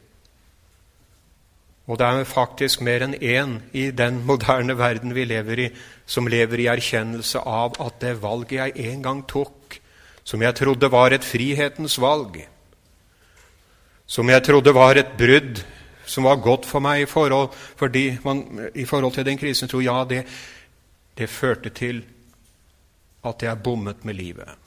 Og 1.91 1.99
det 1.99 2.07
er 2.07 2.29
faktisk 2.29 2.85
mer 2.87 3.03
enn 3.03 3.17
én 3.19 3.57
i 3.75 3.89
den 3.91 4.21
moderne 4.27 4.77
verden 4.79 5.15
vi 5.17 5.25
lever 5.27 5.65
i, 5.65 5.69
som 6.07 6.29
lever 6.31 6.63
i 6.63 6.69
erkjennelse 6.71 7.43
av 7.43 7.81
at 7.83 7.99
det 8.05 8.21
valget 8.23 8.61
jeg 8.61 8.93
en 8.93 9.03
gang 9.03 9.25
tok, 9.27 9.81
som 10.23 10.43
jeg 10.43 10.55
trodde 10.55 10.91
var 10.93 11.11
et 11.11 11.27
frihetens 11.27 11.99
valg, 11.99 12.39
som 14.07 14.31
jeg 14.31 14.47
trodde 14.47 14.75
var 14.75 14.99
et 15.03 15.17
brudd 15.19 15.65
som 16.11 16.27
var 16.27 16.41
godt 16.43 16.67
for 16.67 16.83
meg 16.83 17.05
i 17.05 17.11
forhold, 17.11 17.51
man, 18.25 18.43
i 18.75 18.85
forhold 18.85 19.15
til 19.15 19.27
den 19.27 19.39
krisen, 19.39 19.69
tror 19.71 19.83
ja, 19.85 19.99
det, 20.05 20.25
det 21.19 21.31
førte 21.31 21.71
til 21.71 22.03
at 23.27 23.43
jeg 23.43 23.63
bommet 23.63 24.05
med 24.05 24.19
livet. 24.19 24.60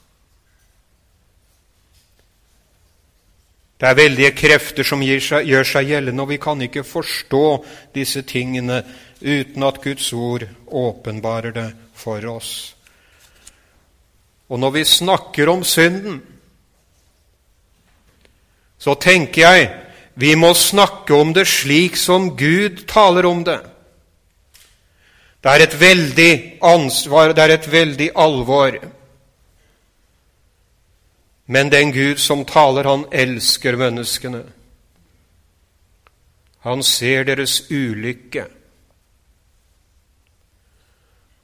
Det 3.84 3.90
er 3.90 3.98
veldige 3.98 4.30
krefter 4.32 4.86
som 4.88 5.02
seg, 5.04 5.44
gjør 5.44 5.66
seg 5.68 5.90
gjeldende, 5.90 6.22
og 6.24 6.30
vi 6.30 6.38
kan 6.40 6.62
ikke 6.64 6.86
forstå 6.88 7.48
disse 7.92 8.22
tingene 8.24 8.78
uten 9.20 9.66
at 9.66 9.82
Guds 9.84 10.06
ord 10.16 10.46
åpenbarer 10.72 11.52
det 11.52 11.66
for 11.92 12.24
oss. 12.32 12.72
Og 14.48 14.56
når 14.62 14.72
vi 14.78 14.84
snakker 14.88 15.52
om 15.52 15.66
synden, 15.68 16.22
så 18.80 18.96
tenker 18.96 19.42
jeg 19.44 19.68
vi 20.16 20.32
må 20.32 20.54
snakke 20.56 21.20
om 21.20 21.36
det 21.36 21.44
slik 21.52 22.00
som 22.00 22.30
Gud 22.40 22.86
taler 22.88 23.28
om 23.28 23.44
det. 23.44 23.60
Det 25.44 25.52
er 25.52 25.66
et 25.66 25.80
veldig 25.80 26.32
ansvar, 26.72 27.36
det 27.36 27.44
er 27.44 27.58
et 27.58 27.72
veldig 27.72 28.10
alvor. 28.16 28.80
Men 31.46 31.70
den 31.70 31.92
Gud 31.92 32.18
som 32.18 32.44
taler, 32.44 32.84
han 32.84 33.04
elsker 33.12 33.76
menneskene. 33.76 34.44
Han 36.64 36.82
ser 36.82 37.26
deres 37.28 37.58
ulykke. 37.70 38.46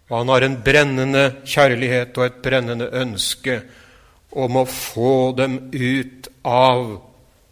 Og 0.09 0.17
han 0.19 0.33
har 0.33 0.47
en 0.47 0.57
brennende 0.65 1.25
kjærlighet 1.45 2.17
og 2.19 2.27
et 2.27 2.41
brennende 2.43 2.89
ønske 2.97 3.61
om 4.31 4.57
å 4.57 4.65
få 4.65 5.33
dem 5.37 5.59
ut 5.75 6.31
av 6.47 6.97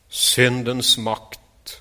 syndens 0.08 0.96
makt. 0.98 1.76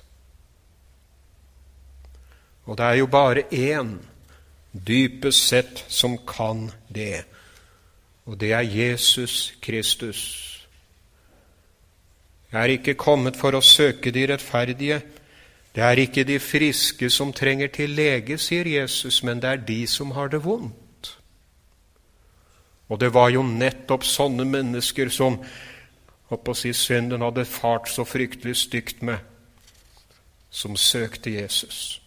Og 2.68 2.76
det 2.76 2.84
er 2.84 3.00
jo 3.00 3.08
bare 3.08 3.46
én, 3.48 3.96
dypest 4.72 5.48
sett, 5.48 5.84
som 5.88 6.18
kan 6.28 6.68
det, 6.92 7.24
og 8.28 8.36
det 8.36 8.52
er 8.52 8.68
Jesus 8.68 9.54
Kristus. 9.64 10.57
Jeg 12.52 12.60
er 12.62 12.72
ikke 12.78 12.96
kommet 12.96 13.36
for 13.36 13.52
å 13.52 13.64
søke 13.64 14.12
de 14.14 14.24
rettferdige. 14.30 15.02
Det 15.74 15.84
er 15.84 16.00
ikke 16.00 16.24
de 16.24 16.38
friske 16.40 17.10
som 17.12 17.32
trenger 17.32 17.68
til 17.74 17.92
lege, 17.92 18.38
sier 18.40 18.66
Jesus, 18.66 19.20
men 19.22 19.42
det 19.42 19.50
er 19.50 19.66
de 19.68 19.82
som 19.86 20.14
har 20.16 20.32
det 20.32 20.40
vondt. 20.44 21.12
Og 22.88 23.00
det 23.00 23.12
var 23.12 23.28
jo 23.30 23.42
nettopp 23.44 24.06
sånne 24.08 24.46
mennesker 24.48 25.12
som 25.12 25.36
å 26.32 26.54
si, 26.56 26.72
synden 26.72 27.24
hadde 27.24 27.44
fart 27.48 27.88
så 27.92 28.04
fryktelig 28.08 28.56
stygt 28.64 29.04
med, 29.04 29.20
som 30.50 30.76
søkte 30.76 31.30
Jesus. 31.36 32.00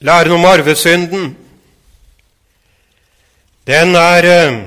Læren 0.00 0.32
om 0.32 0.44
arvesynden 0.48 1.34
den 3.66 3.94
er 3.94 4.24
eh, 4.24 4.60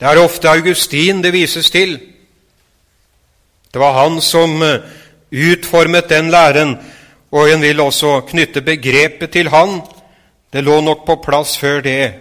Det 0.00 0.08
er 0.08 0.18
ofte 0.18 0.48
Augustin 0.50 1.22
det 1.22 1.32
vises 1.32 1.70
til. 1.70 1.98
Det 3.72 3.80
var 3.80 3.92
han 4.02 4.20
som 4.20 4.62
eh, 4.62 4.80
utformet 5.32 6.08
den 6.08 6.30
læren, 6.30 6.76
og 7.30 7.50
en 7.50 7.62
vil 7.62 7.80
også 7.80 8.20
knytte 8.28 8.60
begrepet 8.60 9.30
til 9.30 9.48
han. 9.48 9.80
Det 10.52 10.64
lå 10.64 10.80
nok 10.80 11.06
på 11.06 11.16
plass 11.24 11.56
før 11.58 11.80
det 11.80 12.14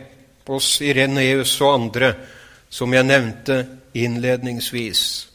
hos 0.48 0.82
Ireneus 0.82 1.62
og 1.62 1.74
andre, 1.74 2.14
som 2.70 2.94
jeg 2.94 3.04
nevnte 3.04 3.66
innledningsvis. 3.94 5.28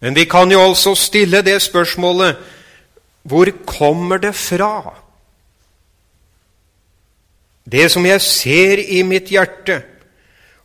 Men 0.00 0.14
vi 0.14 0.24
kan 0.24 0.50
jo 0.50 0.60
altså 0.62 0.94
stille 0.94 1.42
det 1.42 1.60
spørsmålet 1.62 2.36
hvor 3.22 3.46
kommer 3.66 4.18
det 4.18 4.34
fra? 4.34 5.01
Det 7.64 7.90
som 7.90 8.06
jeg 8.06 8.20
ser 8.20 8.82
i 8.82 9.02
mitt 9.06 9.30
hjerte, 9.30 9.82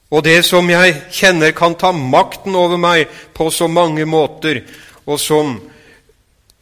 og 0.10 0.23
det 0.23 0.39
som 0.45 0.69
jeg 0.69 0.95
kjenner 1.12 1.51
kan 1.51 1.75
ta 1.75 1.91
makten 1.91 2.55
over 2.55 2.79
meg 2.79 3.12
på 3.36 3.49
så 3.51 3.67
mange 3.67 4.05
måter, 4.07 4.62
og 5.05 5.19
som, 5.19 5.57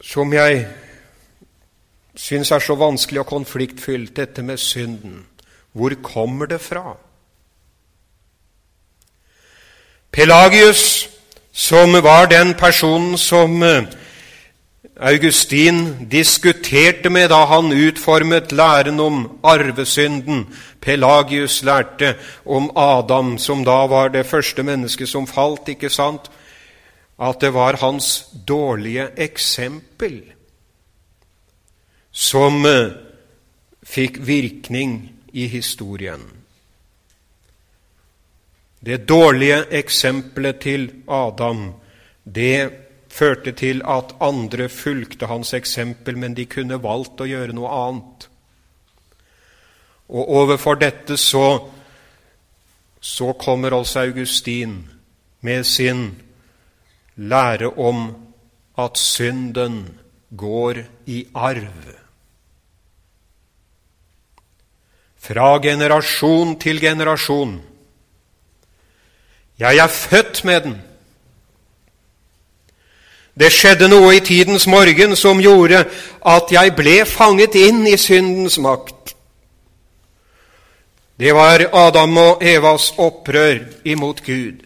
som 0.02 0.32
jeg 0.34 0.66
syns 2.16 2.50
er 2.50 2.62
så 2.64 2.74
vanskelig 2.74 3.22
og 3.22 3.30
konfliktfylt, 3.30 4.16
dette 4.16 4.42
med 4.42 4.58
synden. 4.58 5.24
Hvor 5.72 5.94
kommer 6.02 6.46
det 6.46 6.60
fra? 6.60 6.96
Pelagius, 10.12 11.08
som 11.52 11.92
var 12.02 12.26
den 12.26 12.54
personen 12.54 13.18
som 13.18 13.62
eh, 13.62 13.84
Augustin 14.96 16.08
diskuterte 16.08 17.10
med 17.10 17.28
da 17.28 17.42
han 17.50 17.68
utformet 17.72 18.52
læren 18.52 19.00
om 19.00 19.26
arvesynden. 19.44 20.46
Pelagius 20.80 21.62
lærte 21.62 22.14
om 22.44 22.70
Adam, 22.76 23.36
som 23.38 23.64
da 23.64 23.84
var 23.86 24.08
det 24.08 24.26
første 24.26 24.62
mennesket 24.62 25.08
som 25.08 25.26
falt, 25.26 25.68
ikke 25.68 25.90
sant? 25.92 26.30
At 27.20 27.40
det 27.40 27.52
var 27.52 27.76
hans 27.80 28.24
dårlige 28.48 29.10
eksempel 29.16 30.22
som 32.12 32.64
eh, 32.64 32.96
fikk 33.84 34.16
virkning 34.24 35.12
i 35.32 35.46
historien. 35.46 36.24
Det 38.80 39.04
dårlige 39.08 39.64
eksempelet 39.76 40.60
til 40.64 40.88
Adam, 41.08 41.74
det 42.24 42.85
førte 43.16 43.52
til 43.56 43.82
at 43.88 44.12
andre 44.20 44.68
fulgte 44.68 45.28
hans 45.30 45.54
eksempel, 45.56 46.18
men 46.20 46.36
de 46.36 46.46
kunne 46.46 46.82
valgt 46.82 47.20
å 47.20 47.28
gjøre 47.28 47.56
noe 47.56 47.72
annet. 47.72 48.28
Og 50.06 50.32
overfor 50.42 50.78
dette 50.78 51.16
så, 51.18 51.46
så 53.00 53.32
kommer 53.40 53.74
altså 53.74 54.04
Augustin 54.06 54.78
med 55.40 55.66
sin 55.66 56.08
lære 57.16 57.72
om 57.76 58.08
at 58.78 58.98
synden 59.00 59.86
går 60.36 60.84
i 61.06 61.24
arv. 61.34 61.96
fra 65.26 65.56
generasjon 65.62 66.54
til 66.62 66.80
generasjon. 66.80 67.56
Jeg 69.58 69.80
er 69.80 69.88
født 69.88 70.44
med 70.44 70.60
den. 70.66 70.76
Det 73.36 73.50
skjedde 73.52 73.88
noe 73.92 74.14
i 74.16 74.22
tidens 74.24 74.64
morgen 74.66 75.12
som 75.16 75.40
gjorde 75.40 75.82
at 76.24 76.52
jeg 76.52 76.72
ble 76.76 77.02
fanget 77.04 77.58
inn 77.60 77.82
i 77.84 77.96
syndens 78.00 78.56
makt. 78.58 79.12
Det 81.20 81.34
var 81.36 81.66
Adam 81.72 82.16
og 82.16 82.44
Evas 82.44 82.94
opprør 82.96 83.60
imot 83.84 84.24
Gud. 84.24 84.64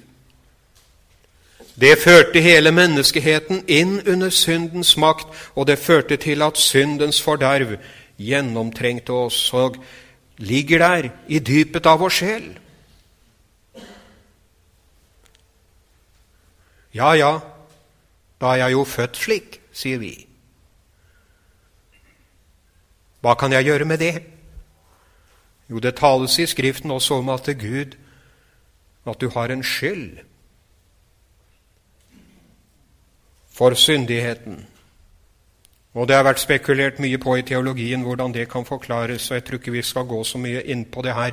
Det 1.80 1.98
førte 1.98 2.42
hele 2.44 2.70
menneskeheten 2.70 3.64
inn 3.66 4.00
under 4.06 4.30
syndens 4.30 4.96
makt, 4.96 5.26
og 5.54 5.66
det 5.66 5.78
førte 5.78 6.16
til 6.16 6.42
at 6.42 6.58
syndens 6.58 7.22
forderv 7.22 7.78
gjennomtrengte 8.20 9.12
oss 9.12 9.38
og 9.54 9.78
ligger 10.38 10.78
der 10.78 11.08
i 11.28 11.38
dypet 11.38 11.86
av 11.86 12.02
vår 12.02 12.12
sjel. 12.12 12.50
Ja, 16.94 17.14
ja, 17.14 17.38
da 18.40 18.54
er 18.54 18.64
jeg 18.64 18.72
jo 18.72 18.84
født 18.84 19.16
slik, 19.16 19.60
sier 19.72 19.98
vi. 20.00 20.14
Hva 23.20 23.34
kan 23.36 23.52
jeg 23.52 23.64
gjøre 23.68 23.84
med 23.84 23.98
det? 24.00 24.14
Jo, 25.70 25.78
det 25.78 25.94
tales 25.96 26.38
i 26.38 26.46
Skriften 26.46 26.90
også 26.90 27.20
om 27.20 27.28
at 27.28 27.50
Gud 27.58 27.96
at 29.06 29.20
du 29.20 29.28
har 29.28 29.48
en 29.50 29.62
skyld 29.62 30.18
for 33.50 33.74
syndigheten. 33.74 34.66
Og 35.94 36.08
Det 36.08 36.16
har 36.16 36.22
vært 36.22 36.40
spekulert 36.40 37.00
mye 37.00 37.18
på 37.18 37.34
i 37.36 37.42
teologien 37.42 38.02
hvordan 38.02 38.32
det 38.32 38.48
kan 38.48 38.64
forklares, 38.64 39.30
og 39.30 39.34
jeg 39.34 39.44
tror 39.44 39.58
ikke 39.58 39.72
vi 39.72 39.82
skal 39.82 40.04
gå 40.06 40.24
så 40.24 40.38
mye 40.38 40.62
inn 40.62 40.84
på 40.84 41.02
det 41.02 41.14
her. 41.14 41.30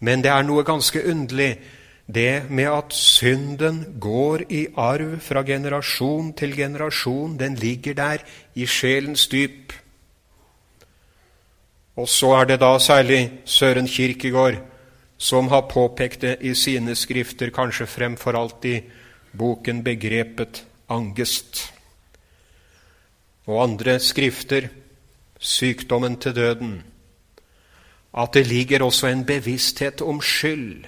Men 0.00 0.22
det 0.22 0.30
er 0.30 0.42
noe 0.42 0.64
ganske 0.64 1.10
underlig 1.10 1.60
det 2.06 2.50
med 2.50 2.68
at 2.70 2.94
synden 2.94 3.84
går 4.00 4.44
i 4.50 4.66
arv 4.76 5.20
fra 5.20 5.42
generasjon 5.42 6.32
til 6.32 6.56
generasjon. 6.56 7.38
Den 7.38 7.54
ligger 7.54 7.94
der 7.94 8.24
i 8.54 8.66
sjelens 8.66 9.26
dyp. 9.26 9.72
Og 11.96 12.08
så 12.08 12.34
er 12.40 12.44
det 12.44 12.60
da 12.60 12.78
særlig 12.78 13.30
Søren 13.44 13.88
Kirkegård 13.88 14.58
som 15.22 15.48
har 15.48 15.68
påpekt 15.70 16.20
det 16.20 16.38
i 16.40 16.54
sine 16.54 16.96
skrifter, 16.98 17.52
kanskje 17.54 17.86
fremfor 17.86 18.34
alt 18.34 18.64
i 18.64 18.80
boken 19.38 19.84
'Begrepet 19.84 20.64
angest'. 20.90 21.70
Og 23.46 23.62
andre 23.62 24.00
skrifter 24.00 24.68
'Sykdommen 25.38 26.16
til 26.16 26.32
døden'. 26.32 26.82
At 28.14 28.34
det 28.34 28.46
ligger 28.46 28.82
også 28.82 29.06
en 29.06 29.24
bevissthet 29.24 30.02
om 30.02 30.20
skyld 30.20 30.84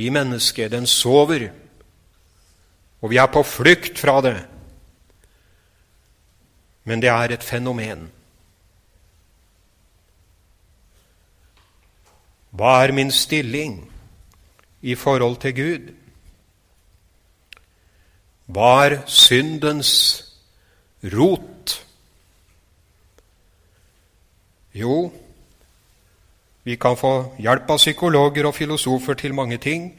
i 0.00 0.08
mennesket. 0.10 0.72
Den 0.72 0.86
sover, 0.86 1.50
og 3.00 3.12
vi 3.12 3.18
er 3.20 3.28
på 3.32 3.42
flukt 3.46 3.98
fra 4.00 4.20
det. 4.24 4.38
Men 6.84 7.02
det 7.02 7.10
er 7.12 7.34
et 7.34 7.44
fenomen. 7.44 8.08
Hva 12.50 12.80
er 12.82 12.92
min 12.92 13.12
stilling 13.14 13.84
i 14.82 14.96
forhold 14.98 15.38
til 15.44 15.54
Gud? 15.54 15.90
Hva 18.50 18.70
er 18.88 18.96
syndens 19.06 19.92
rot? 21.12 21.76
Jo, 24.74 25.12
vi 26.64 26.76
kan 26.76 26.96
få 26.96 27.34
hjelp 27.40 27.70
av 27.70 27.80
psykologer 27.80 28.46
og 28.46 28.54
filosofer 28.54 29.14
til 29.14 29.34
mange 29.34 29.58
ting, 29.58 29.92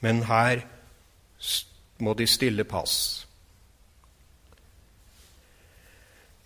men 0.00 0.22
her 0.28 0.60
må 1.98 2.14
de 2.14 2.26
stille 2.26 2.64
pass. 2.64 3.26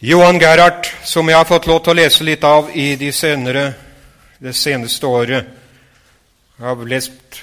Johan 0.05 0.40
Gerhard, 0.40 0.87
som 1.05 1.29
jeg 1.29 1.37
har 1.37 1.49
fått 1.49 1.66
lov 1.66 1.83
til 1.83 1.94
å 1.94 1.99
lese 2.03 2.25
litt 2.27 2.44
av 2.44 2.70
i 2.77 2.94
de 3.01 3.11
senere, 3.12 3.73
det 4.38 4.53
seneste 4.55 5.07
året 5.07 5.47
jeg 6.55 6.66
har 6.66 6.83
lest, 6.87 7.38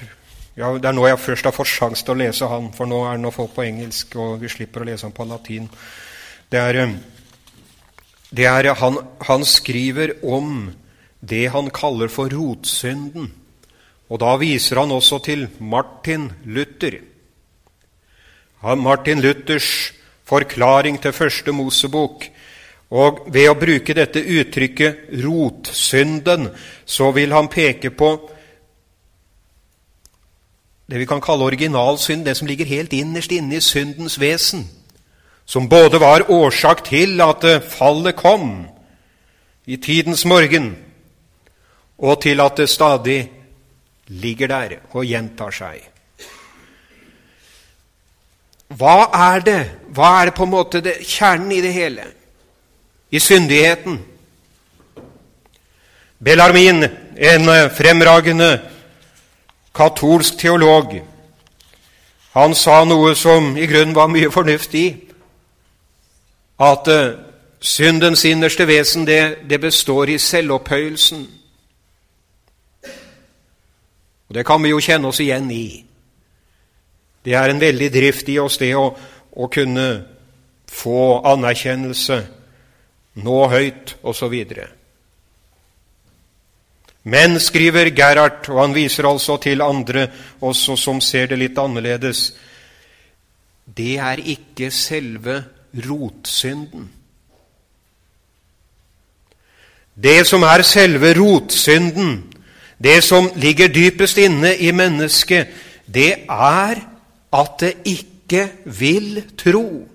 ja, 0.56 0.70
Det 0.78 0.88
er 0.88 0.94
nå 0.94 1.08
jeg 1.08 1.20
først 1.20 1.48
har 1.48 1.56
fått 1.56 1.68
sjanse 1.68 2.06
til 2.06 2.14
å 2.14 2.20
lese 2.22 2.48
han, 2.48 2.70
for 2.72 2.88
nå 2.88 3.02
er 3.04 3.16
han 3.16 3.26
å 3.28 3.32
få 3.34 3.48
på 3.52 3.64
engelsk, 3.66 4.16
og 4.16 4.40
vi 4.40 4.52
slipper 4.52 4.84
å 4.84 4.88
lese 4.88 5.08
han 5.08 5.16
på 5.16 5.26
latin. 5.28 5.68
Det 6.52 6.60
er, 6.60 6.94
det 8.32 8.46
er 8.48 8.74
han, 8.80 9.00
han 9.28 9.44
skriver 9.46 10.14
om 10.24 10.70
det 11.22 11.48
han 11.54 11.70
kaller 11.70 12.10
for 12.10 12.30
rotsynden. 12.34 13.32
Og 14.10 14.20
da 14.20 14.36
viser 14.42 14.82
han 14.82 14.92
også 14.92 15.22
til 15.24 15.48
Martin 15.60 16.32
Luther. 16.46 17.00
Martin 18.62 19.22
Luthers 19.22 19.94
forklaring 20.26 21.02
til 21.02 21.14
første 21.14 21.52
Mosebok. 21.52 22.26
Og 22.92 23.24
ved 23.32 23.48
å 23.50 23.56
bruke 23.56 23.96
dette 23.96 24.20
uttrykket 24.20 25.14
'rotsynden', 25.24 26.50
så 26.86 27.12
vil 27.12 27.32
han 27.32 27.48
peke 27.48 27.90
på 27.90 28.30
det 30.92 31.00
vi 31.00 31.06
kan 31.06 31.22
kalle 31.22 31.48
originalsynd, 31.48 32.26
det 32.26 32.38
som 32.38 32.48
ligger 32.48 32.66
helt 32.66 32.94
innerst 32.94 33.32
inne 33.32 33.56
i 33.56 33.64
syndens 33.64 34.20
vesen, 34.20 34.68
som 35.46 35.70
både 35.70 36.00
var 36.00 36.28
årsak 36.28 36.84
til 36.84 37.22
at 37.22 37.64
fallet 37.64 38.16
kom 38.16 38.68
i 39.66 39.78
tidens 39.78 40.26
morgen, 40.26 40.76
og 42.02 42.22
til 42.22 42.42
at 42.42 42.58
det 42.58 42.70
stadig 42.70 43.22
ligger 44.08 44.48
der 44.48 44.78
og 44.92 45.06
gjentar 45.06 45.54
seg. 45.56 45.82
Hva 48.72 49.12
er 49.14 49.44
det? 49.46 49.62
Hva 49.92 50.10
er 50.22 50.30
det 50.30 50.36
på 50.36 50.48
en 50.48 50.54
måte 50.54 50.82
det, 50.82 50.98
kjernen 51.06 51.52
i 51.52 51.62
det 51.62 51.74
hele? 51.74 52.06
I 53.12 53.20
syndigheten? 53.20 54.00
Bellarmin, 56.20 56.84
en 57.18 57.50
eh, 57.50 57.72
fremragende 57.76 58.52
katolsk 59.76 60.38
teolog, 60.38 61.02
han 62.32 62.56
sa 62.56 62.84
noe 62.88 63.12
som 63.16 63.58
i 63.60 63.68
grunnen 63.68 63.96
var 63.96 64.08
mye 64.08 64.32
fornuft 64.32 64.76
i. 64.80 64.86
At 66.62 66.88
uh, 66.88 67.18
syndens 67.60 68.24
innerste 68.26 68.68
vesen, 68.70 69.04
det, 69.08 69.50
det 69.50 69.60
består 69.60 70.14
i 70.14 70.18
selvopphøyelsen. 70.18 71.26
Og 74.32 74.36
Det 74.36 74.46
kan 74.48 74.64
vi 74.64 74.70
jo 74.70 74.78
kjenne 74.80 75.10
oss 75.10 75.20
igjen 75.20 75.50
i. 75.52 75.84
Det 77.20 77.34
er 77.36 77.52
en 77.52 77.60
veldig 77.60 77.90
drift 77.92 78.30
i 78.32 78.38
oss, 78.40 78.56
det 78.56 78.70
å, 78.80 78.86
å 79.36 79.48
kunne 79.52 79.88
få 80.72 81.02
anerkjennelse, 81.28 82.20
nå 83.28 83.42
høyt, 83.52 83.98
osv. 84.08 84.38
Men, 87.12 87.38
skriver 87.44 87.92
Gerhard, 87.92 88.48
og 88.48 88.64
han 88.64 88.78
viser 88.80 89.12
altså 89.12 89.36
til 89.44 89.68
andre 89.68 90.08
også 90.40 90.80
som 90.80 91.04
ser 91.04 91.28
det 91.34 91.44
litt 91.44 91.60
annerledes, 91.60 92.30
det 93.68 93.98
er 94.00 94.24
ikke 94.32 94.72
selve 94.72 95.42
rotsynden. 95.76 96.88
Det 99.92 100.22
som 100.24 100.48
er 100.48 100.64
selve 100.64 101.18
rotsynden, 101.20 102.31
det 102.84 103.04
som 103.04 103.30
ligger 103.36 103.68
dypest 103.68 104.18
inne 104.18 104.56
i 104.58 104.72
mennesket, 104.72 105.48
det 105.86 106.14
er 106.30 106.82
at 107.34 107.52
det 107.60 107.74
ikke 107.86 108.50
vil 108.66 109.24
tro. 109.38 109.88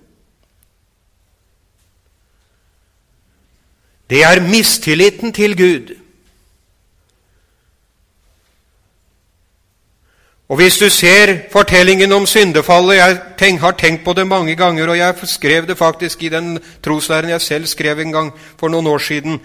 Det 4.10 4.22
er 4.22 4.40
mistilliten 4.40 5.32
til 5.32 5.56
Gud. 5.56 5.94
Og 10.48 10.56
Hvis 10.56 10.78
du 10.78 10.88
ser 10.88 11.38
fortellingen 11.52 12.12
om 12.12 12.26
syndefallet 12.26 12.96
Jeg 12.96 13.20
tenk, 13.38 13.60
har 13.60 13.70
tenkt 13.70 14.04
på 14.04 14.12
det 14.12 14.26
mange 14.26 14.54
ganger, 14.54 14.88
og 14.88 14.98
jeg 14.98 15.14
skrev 15.24 15.66
det 15.66 15.78
faktisk 15.78 16.22
i 16.22 16.28
den 16.28 16.58
troslæren 16.82 17.28
jeg 17.28 17.40
selv 17.40 17.66
skrev 17.66 17.98
en 17.98 18.12
gang 18.12 18.32
for 18.58 18.68
noen 18.68 18.86
år 18.86 18.98
siden 18.98 19.40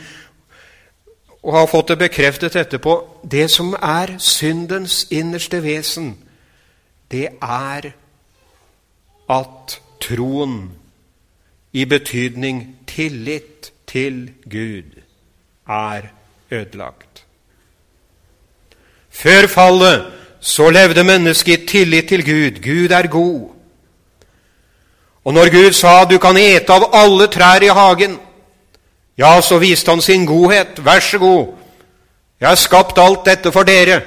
og 1.43 1.53
har 1.53 1.69
fått 1.69 1.87
det 1.87 1.97
bekreftet 1.97 2.55
etterpå 2.55 2.97
Det 3.31 3.49
som 3.51 3.73
er 3.73 4.17
syndens 4.19 5.07
innerste 5.11 5.63
vesen, 5.63 6.17
det 7.11 7.27
er 7.41 7.91
at 9.29 9.79
troen 10.01 10.71
i 11.73 11.85
betydning 11.85 12.77
tillit 12.87 13.71
til 13.87 14.31
Gud 14.49 15.01
er 15.67 16.01
ødelagt. 16.51 17.25
Før 19.09 19.47
fallet 19.47 20.11
så 20.39 20.69
levde 20.69 21.03
mennesket 21.03 21.59
i 21.59 21.65
tillit 21.65 22.07
til 22.07 22.25
Gud. 22.25 22.61
Gud 22.63 22.91
er 22.91 23.07
god. 23.07 23.49
Og 25.23 25.33
når 25.33 25.51
Gud 25.51 25.71
sa 25.71 26.05
du 26.05 26.17
kan 26.17 26.37
ete 26.37 26.73
av 26.73 26.89
alle 26.93 27.27
trær 27.27 27.61
i 27.61 27.69
hagen, 27.69 28.17
Ja, 29.21 29.41
så 29.41 29.59
viste 29.61 29.91
han 29.91 30.01
sin 30.01 30.25
godhet. 30.25 30.79
Vær 30.81 30.99
så 30.99 31.19
god. 31.21 31.53
Jeg 32.41 32.49
har 32.49 32.57
skapt 32.57 32.97
alt 32.97 33.25
dette 33.25 33.51
for 33.53 33.67
dere. 33.67 33.99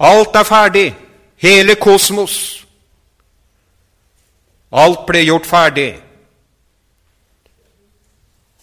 Alt 0.00 0.36
er 0.36 0.48
ferdig. 0.48 0.86
Hele 1.42 1.76
kosmos. 1.76 2.36
Alt 4.72 5.04
ble 5.08 5.26
gjort 5.26 5.46
ferdig. 5.46 5.90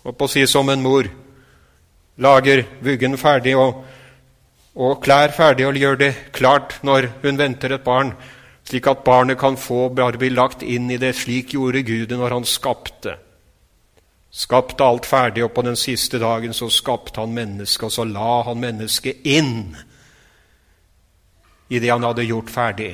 Og 0.08 0.16
på 0.18 0.26
å 0.26 0.32
si 0.32 0.48
som 0.50 0.72
en 0.74 0.82
mor 0.82 1.06
lager 2.20 2.64
vuggen 2.82 3.14
ferdig 3.20 3.54
og, 3.60 3.84
og 4.74 4.98
klær 5.04 5.36
ferdig 5.36 5.68
og 5.68 5.78
gjør 5.78 6.00
det 6.02 6.12
klart 6.36 6.80
når 6.88 7.12
hun 7.22 7.38
venter 7.38 7.76
et 7.76 7.86
barn, 7.86 8.16
slik 8.66 8.90
at 8.90 9.04
barnet 9.06 9.38
kan 9.40 9.60
få 9.60 9.92
bare 9.94 10.18
bli 10.18 10.32
lagt 10.34 10.66
inn 10.66 10.90
i 10.90 10.98
det. 10.98 11.14
Slik 11.20 11.54
gjorde 11.54 11.86
Gud 11.86 12.16
når 12.16 12.40
han 12.40 12.48
skapte. 12.48 13.20
Skapte 14.32 14.86
alt 14.86 15.08
ferdig, 15.10 15.44
og 15.44 15.54
på 15.56 15.64
den 15.66 15.78
siste 15.80 16.20
dagen 16.22 16.54
så 16.54 16.70
skapte 16.70 17.22
han 17.22 17.34
mennesket, 17.34 17.88
og 17.88 17.92
så 17.92 18.06
la 18.06 18.42
han 18.46 18.62
mennesket 18.62 19.26
inn 19.26 19.74
i 21.70 21.80
det 21.80 21.90
han 21.90 22.06
hadde 22.06 22.28
gjort 22.28 22.52
ferdig. 22.54 22.92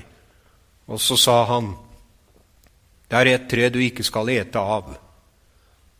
Og 0.87 1.01
så 1.01 1.17
sa 1.19 1.41
han, 1.49 1.73
det 3.09 3.19
er 3.19 3.31
et 3.33 3.49
tre 3.49 3.67
du 3.69 3.79
ikke 3.83 4.03
skal 4.03 4.31
ete 4.33 4.59
av. 4.59 4.95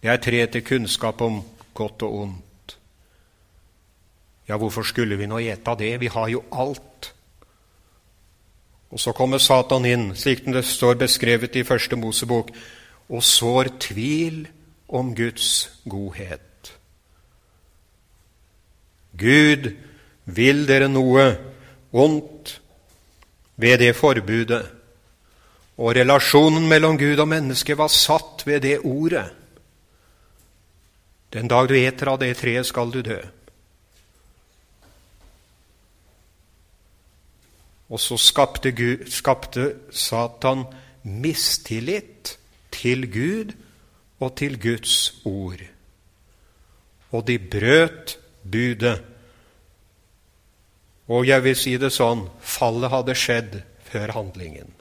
Det 0.02 0.12
er 0.12 0.24
tre 0.24 0.42
til 0.54 0.64
kunnskap 0.66 1.22
om 1.26 1.42
godt 1.76 2.06
og 2.08 2.18
ondt. 2.24 2.78
Ja, 4.48 4.58
hvorfor 4.58 4.86
skulle 4.86 5.18
vi 5.18 5.28
nå 5.28 5.40
ete 5.42 5.72
av 5.72 5.80
det? 5.80 5.96
Vi 6.00 6.12
har 6.12 6.30
jo 6.30 6.44
alt. 6.52 7.12
Og 8.94 9.02
så 9.02 9.12
kommer 9.12 9.42
Satan 9.42 9.86
inn, 9.90 10.12
slik 10.16 10.46
det 10.46 10.64
står 10.66 11.00
beskrevet 11.02 11.56
i 11.58 11.66
Første 11.68 11.98
Mosebok, 12.00 12.52
og 13.10 13.24
sår 13.24 13.74
tvil 13.82 14.46
om 14.88 15.16
Guds 15.16 15.70
godhet. 15.90 16.74
Gud 19.18 19.72
vil 20.26 20.66
dere 20.68 20.90
noe 20.92 21.26
ondt 21.96 22.58
ved 23.56 23.80
det 23.80 23.94
forbudet, 23.96 24.64
og 25.76 25.96
relasjonen 25.96 26.68
mellom 26.68 26.98
Gud 27.00 27.20
og 27.20 27.28
menneske 27.28 27.78
var 27.78 27.92
satt 27.92 28.46
ved 28.48 28.62
det 28.64 28.78
ordet. 28.84 29.28
Den 31.34 31.50
dag 31.52 31.68
du 31.68 31.76
eter 31.76 32.14
av 32.14 32.20
det 32.22 32.32
treet, 32.40 32.68
skal 32.68 32.92
du 32.92 33.02
dø. 33.04 33.20
Og 37.92 38.00
så 38.00 38.18
skapte, 38.18 38.72
Gud, 38.72 39.06
skapte 39.12 39.76
Satan 39.92 40.66
mistillit 41.04 42.38
til 42.74 43.06
Gud 43.12 43.54
og 44.20 44.36
til 44.38 44.60
Guds 44.62 45.14
ord. 45.26 45.62
Og 47.12 47.28
de 47.28 47.40
brøt 47.40 48.18
budet. 48.52 49.04
Og 51.08 51.28
jeg 51.28 51.44
vil 51.44 51.56
si 51.56 51.76
det 51.78 51.94
sånn 51.94 52.26
fallet 52.42 52.92
hadde 52.92 53.16
skjedd 53.18 53.60
før 53.86 54.16
handlingen. 54.16 54.72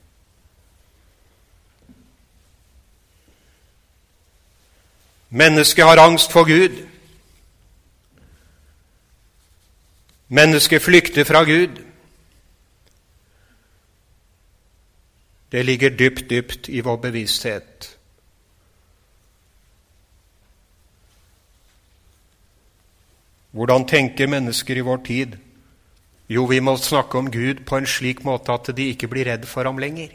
Mennesket 5.34 5.84
har 5.84 5.98
angst 5.98 6.32
for 6.32 6.46
Gud. 6.46 6.76
Mennesket 10.28 10.82
flykter 10.82 11.24
fra 11.26 11.42
Gud. 11.44 11.82
Det 15.52 15.64
ligger 15.64 15.90
dypt, 15.90 16.30
dypt 16.30 16.68
i 16.68 16.80
vår 16.80 16.96
bevissthet. 16.96 17.93
Hvordan 23.54 23.86
tenker 23.86 24.26
mennesker 24.26 24.80
i 24.80 24.84
vår 24.84 25.00
tid? 25.06 25.36
Jo, 26.26 26.46
vi 26.50 26.58
må 26.64 26.74
snakke 26.80 27.20
om 27.20 27.30
Gud 27.30 27.62
på 27.68 27.78
en 27.78 27.86
slik 27.86 28.24
måte 28.26 28.52
at 28.54 28.72
de 28.74 28.88
ikke 28.90 29.08
blir 29.12 29.28
redd 29.28 29.44
for 29.46 29.68
ham 29.68 29.78
lenger. 29.78 30.10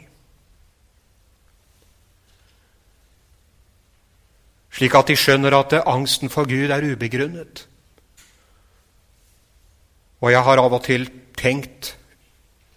Slik 4.76 4.94
at 4.94 5.08
de 5.08 5.16
skjønner 5.18 5.56
at 5.56 5.78
angsten 5.80 6.30
for 6.32 6.48
Gud 6.50 6.70
er 6.70 6.84
ubegrunnet. 6.84 7.64
Og 10.20 10.34
jeg 10.34 10.44
har 10.44 10.60
av 10.60 10.76
og 10.76 10.84
til 10.84 11.08
tenkt 11.38 11.94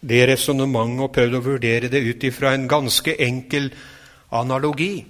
det 0.04 0.24
resonnementet 0.30 1.04
og 1.04 1.14
prøvd 1.16 1.38
å 1.38 1.44
vurdere 1.44 1.92
det 1.92 2.04
ut 2.04 2.24
ifra 2.28 2.54
en 2.56 2.70
ganske 2.72 3.16
enkel 3.24 3.70
analogi. 4.32 5.06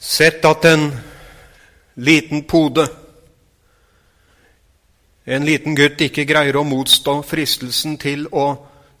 Sett 0.00 0.44
at 0.48 0.66
en 0.70 0.90
liten 2.00 2.44
pode. 2.48 2.86
En 5.24 5.44
liten 5.44 5.76
gutt 5.76 6.00
ikke 6.00 6.24
greier 6.24 6.56
å 6.56 6.64
motstå 6.66 7.20
fristelsen 7.28 7.98
til 8.00 8.26
å 8.32 8.46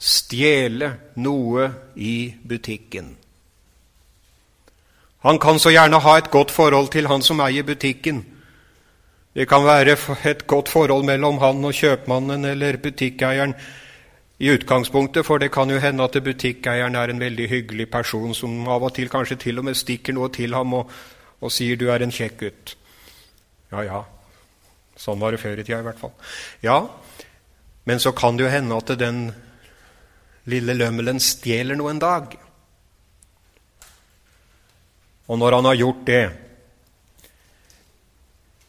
stjele 0.00 0.92
noe 1.20 1.70
i 1.96 2.32
butikken. 2.44 3.16
Han 5.20 5.38
kan 5.38 5.58
så 5.60 5.72
gjerne 5.72 6.00
ha 6.00 6.16
et 6.18 6.30
godt 6.32 6.52
forhold 6.52 6.92
til 6.92 7.08
han 7.10 7.22
som 7.22 7.40
eier 7.44 7.66
butikken. 7.66 8.22
Det 9.34 9.46
kan 9.48 9.64
være 9.64 9.96
et 10.24 10.46
godt 10.46 10.68
forhold 10.68 11.04
mellom 11.04 11.38
han 11.38 11.64
og 11.64 11.76
kjøpmannen 11.76 12.44
eller 12.44 12.80
butikkeieren 12.80 13.54
i 14.40 14.48
utgangspunktet, 14.48 15.26
for 15.26 15.38
det 15.38 15.52
kan 15.52 15.70
jo 15.70 15.78
hende 15.78 16.04
at 16.04 16.16
butikkeieren 16.24 16.96
er 16.96 17.12
en 17.12 17.20
veldig 17.20 17.48
hyggelig 17.48 17.90
person 17.90 18.34
som 18.34 18.68
av 18.68 18.88
og 18.88 18.94
til 18.96 19.12
kanskje 19.12 19.36
til 19.36 19.60
og 19.60 19.68
med 19.68 19.76
stikker 19.76 20.16
noe 20.16 20.32
til 20.32 20.56
ham 20.56 20.72
og, 20.74 20.90
og 21.40 21.52
sier 21.52 21.76
'du 21.76 21.90
er 21.90 22.02
en 22.02 22.12
kjekk 22.12 22.42
gutt'. 22.42 22.79
Ja, 23.70 23.84
ja. 23.86 24.00
Sånn 24.98 25.20
var 25.22 25.32
det 25.32 25.40
før 25.40 25.60
i 25.60 25.64
tida, 25.64 25.80
i 25.80 25.86
hvert 25.86 26.00
fall. 26.00 26.12
Ja, 26.64 26.82
men 27.88 28.02
så 28.02 28.12
kan 28.12 28.36
det 28.36 28.44
jo 28.44 28.52
hende 28.52 28.76
at 28.76 28.92
den 29.00 29.30
lille 30.50 30.74
lømmelen 30.76 31.20
stjeler 31.22 31.78
noe 31.78 31.94
en 31.94 32.02
dag. 32.02 32.34
Og 35.30 35.38
når 35.38 35.56
han 35.56 35.68
har 35.70 35.78
gjort 35.78 36.04
det, 36.08 36.24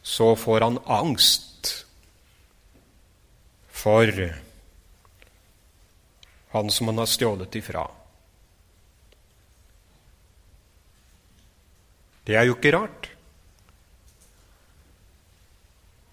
så 0.02 0.32
får 0.38 0.66
han 0.66 0.78
angst 0.86 1.72
for 3.82 4.12
han 6.52 6.70
som 6.70 6.90
han 6.90 7.00
har 7.02 7.10
stjålet 7.10 7.56
ifra. 7.58 7.86
Det 12.22 12.36
er 12.38 12.46
jo 12.46 12.54
ikke 12.54 12.74
rart. 12.76 13.11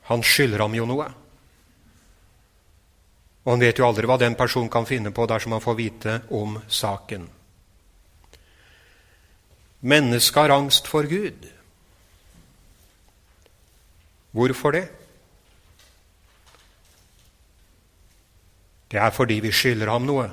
Han 0.10 0.24
skylder 0.26 0.66
ham 0.66 0.76
jo 0.76 0.88
noe. 0.90 1.08
Og 3.46 3.52
han 3.54 3.62
vet 3.62 3.80
jo 3.80 3.86
aldri 3.88 4.10
hva 4.10 4.18
den 4.22 4.36
personen 4.38 4.72
kan 4.74 4.88
finne 4.90 5.14
på 5.16 5.26
dersom 5.30 5.56
han 5.56 5.64
får 5.64 5.78
vite 5.78 6.16
om 6.36 6.58
saken. 6.68 7.28
Mennesket 9.80 10.42
har 10.42 10.54
angst 10.58 10.90
for 10.92 11.08
Gud. 11.08 11.48
Hvorfor 14.36 14.76
det? 14.76 14.86
Det 18.90 19.00
er 19.00 19.14
fordi 19.14 19.40
vi 19.46 19.52
skylder 19.54 19.90
ham 19.94 20.06
noe. 20.10 20.28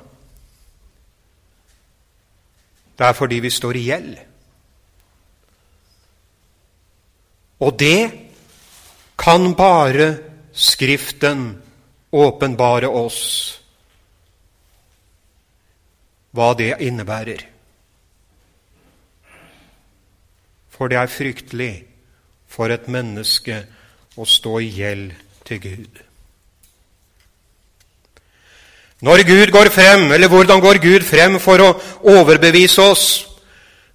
Det 2.97 3.05
er 3.05 3.13
fordi 3.13 3.39
vi 3.45 3.53
står 3.53 3.77
i 3.77 3.83
gjeld. 3.87 4.15
Og 7.61 7.79
det 7.79 8.26
kan 9.27 9.53
bare 9.59 10.15
Skriften 10.57 11.61
åpenbare 12.11 12.87
oss 12.87 13.19
hva 16.33 16.47
det 16.57 16.71
innebærer. 16.81 17.43
For 20.73 20.89
det 20.89 20.97
er 20.97 21.11
fryktelig 21.13 21.73
for 22.49 22.73
et 22.73 22.87
menneske 22.89 23.59
å 24.17 24.25
stå 24.25 24.55
i 24.63 24.71
gjeld 24.79 25.13
til 25.45 25.61
Gud. 25.61 26.01
Når 29.05 29.27
Gud 29.27 29.53
går 29.53 29.69
frem, 29.69 30.07
eller 30.09 30.31
hvordan 30.31 30.63
går 30.63 30.81
Gud 30.81 31.05
frem 31.05 31.37
for 31.43 31.61
å 31.61 31.73
overbevise 32.15 32.81
oss 32.81 33.07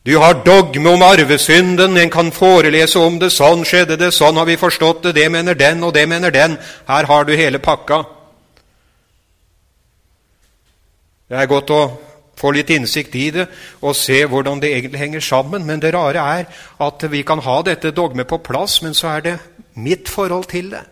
du 0.03 0.16
har 0.18 0.40
dogme 0.42 0.90
om 0.90 1.03
arvesynden, 1.07 1.96
en 1.96 2.11
kan 2.11 2.32
forelese 2.34 2.98
om 2.98 3.20
det. 3.22 3.30
Sånn 3.30 3.62
skjedde 3.62 3.96
det, 4.00 4.11
sånn 4.11 4.40
har 4.40 4.48
vi 4.48 4.59
forstått 4.59 5.05
det, 5.07 5.12
det 5.20 5.28
mener 5.30 5.55
den, 5.55 5.84
og 5.86 5.94
det 5.94 6.09
mener 6.11 6.34
den. 6.34 6.57
Her 6.88 7.07
har 7.07 7.28
du 7.28 7.36
hele 7.38 7.62
pakka. 7.62 8.03
Det 11.30 11.38
er 11.38 11.46
godt 11.48 11.70
å 11.70 11.82
få 12.36 12.50
litt 12.50 12.72
innsikt 12.74 13.14
i 13.14 13.28
det 13.30 13.46
og 13.80 13.94
se 13.96 14.18
hvordan 14.26 14.59
det 14.61 14.72
egentlig 14.72 15.05
henger 15.05 15.22
sammen. 15.22 15.62
Men 15.68 15.80
det 15.80 15.94
rare 15.94 16.26
er 16.40 16.50
at 16.82 17.07
vi 17.12 17.22
kan 17.22 17.40
ha 17.46 17.61
dette 17.62 17.94
dogmet 17.94 18.26
på 18.28 18.42
plass, 18.42 18.80
men 18.82 18.98
så 18.98 19.14
er 19.14 19.24
det 19.28 19.38
mitt 19.78 20.11
forhold 20.11 20.50
til 20.50 20.74
det. 20.74 20.82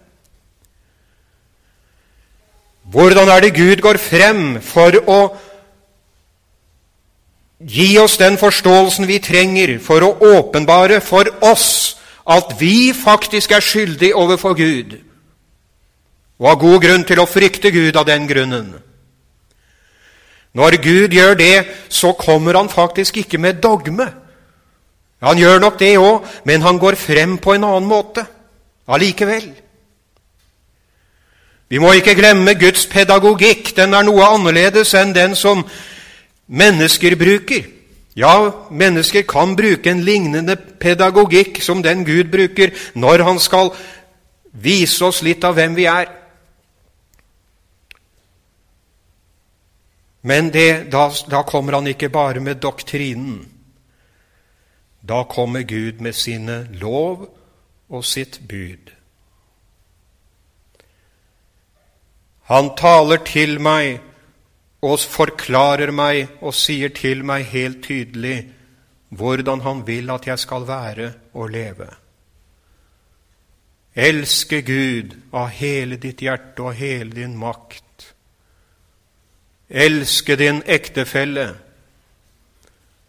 Hvordan 2.91 3.29
er 3.29 3.43
det 3.43 3.57
Gud 3.59 3.83
går 3.83 3.99
frem 4.03 4.61
for 4.63 4.95
å 5.07 5.21
Gi 7.61 7.99
oss 7.99 8.17
den 8.17 8.39
forståelsen 8.41 9.07
vi 9.07 9.19
trenger 9.21 9.77
for 9.85 10.05
å 10.05 10.15
åpenbare 10.39 11.01
for 11.05 11.29
oss 11.45 11.97
at 12.31 12.55
vi 12.61 12.93
faktisk 12.97 13.53
er 13.53 13.65
skyldige 13.65 14.17
overfor 14.17 14.55
Gud, 14.57 14.95
og 16.41 16.49
har 16.49 16.61
god 16.61 16.79
grunn 16.85 17.05
til 17.05 17.21
å 17.21 17.29
frykte 17.29 17.73
Gud 17.75 17.97
av 18.01 18.07
den 18.09 18.29
grunnen. 18.31 18.73
Når 20.57 20.77
Gud 20.83 21.15
gjør 21.15 21.37
det, 21.39 21.67
så 21.89 22.13
kommer 22.19 22.57
han 22.57 22.69
faktisk 22.69 23.21
ikke 23.21 23.39
med 23.39 23.61
dogme. 23.63 24.09
Han 25.23 25.39
gjør 25.39 25.61
nok 25.61 25.79
det 25.79 25.99
òg, 26.01 26.25
men 26.45 26.63
han 26.63 26.79
går 26.81 26.97
frem 26.97 27.37
på 27.39 27.55
en 27.55 27.67
annen 27.69 27.89
måte 27.89 28.25
allikevel. 28.89 29.51
Vi 31.71 31.79
må 31.79 31.93
ikke 31.95 32.17
glemme 32.19 32.57
Guds 32.59 32.87
pedagogikk. 32.91 33.77
Den 33.77 33.95
er 33.95 34.03
noe 34.03 34.27
annerledes 34.27 34.95
enn 34.99 35.13
den 35.15 35.37
som 35.39 35.63
mennesker 36.51 37.17
bruker. 37.17 37.69
Ja, 38.19 38.67
mennesker 38.71 39.23
kan 39.23 39.55
bruke 39.57 39.91
en 39.91 40.03
lignende 40.03 40.57
pedagogikk 40.57 41.63
som 41.63 41.83
den 41.83 42.03
Gud 42.05 42.31
bruker 42.33 42.75
når 42.99 43.23
han 43.25 43.39
skal 43.39 43.71
vise 44.51 45.05
oss 45.07 45.23
litt 45.23 45.47
av 45.47 45.55
hvem 45.55 45.77
vi 45.79 45.87
er. 45.87 46.11
Men 50.27 50.51
det, 50.53 50.91
da, 50.93 51.07
da 51.31 51.45
kommer 51.49 51.79
han 51.79 51.87
ikke 51.89 52.11
bare 52.13 52.43
med 52.45 52.61
doktrinen. 52.61 53.47
Da 55.01 55.23
kommer 55.25 55.63
Gud 55.63 56.03
med 56.05 56.13
sine 56.13 56.67
lov 56.83 57.31
og 57.89 58.05
sitt 58.05 58.41
bud. 58.49 58.91
Han 62.51 62.75
taler 62.77 63.23
til 63.25 63.61
meg 63.63 64.03
og 64.81 65.01
forklarer 65.01 65.93
meg 65.93 66.29
og 66.41 66.55
sier 66.57 66.93
til 66.97 67.25
meg 67.27 67.45
helt 67.53 67.83
tydelig 67.85 68.39
hvordan 69.11 69.61
han 69.61 69.83
vil 69.87 70.11
at 70.11 70.27
jeg 70.27 70.39
skal 70.39 70.67
være 70.69 71.13
og 71.35 71.51
leve. 71.51 71.89
Elske 73.95 74.63
Gud 74.63 75.17
av 75.35 75.51
hele 75.51 75.99
ditt 76.01 76.23
hjerte 76.23 76.63
og 76.63 76.79
hele 76.79 77.11
din 77.11 77.35
makt. 77.37 77.85
Elske 79.69 80.37
din 80.37 80.63
ektefelle. 80.67 81.55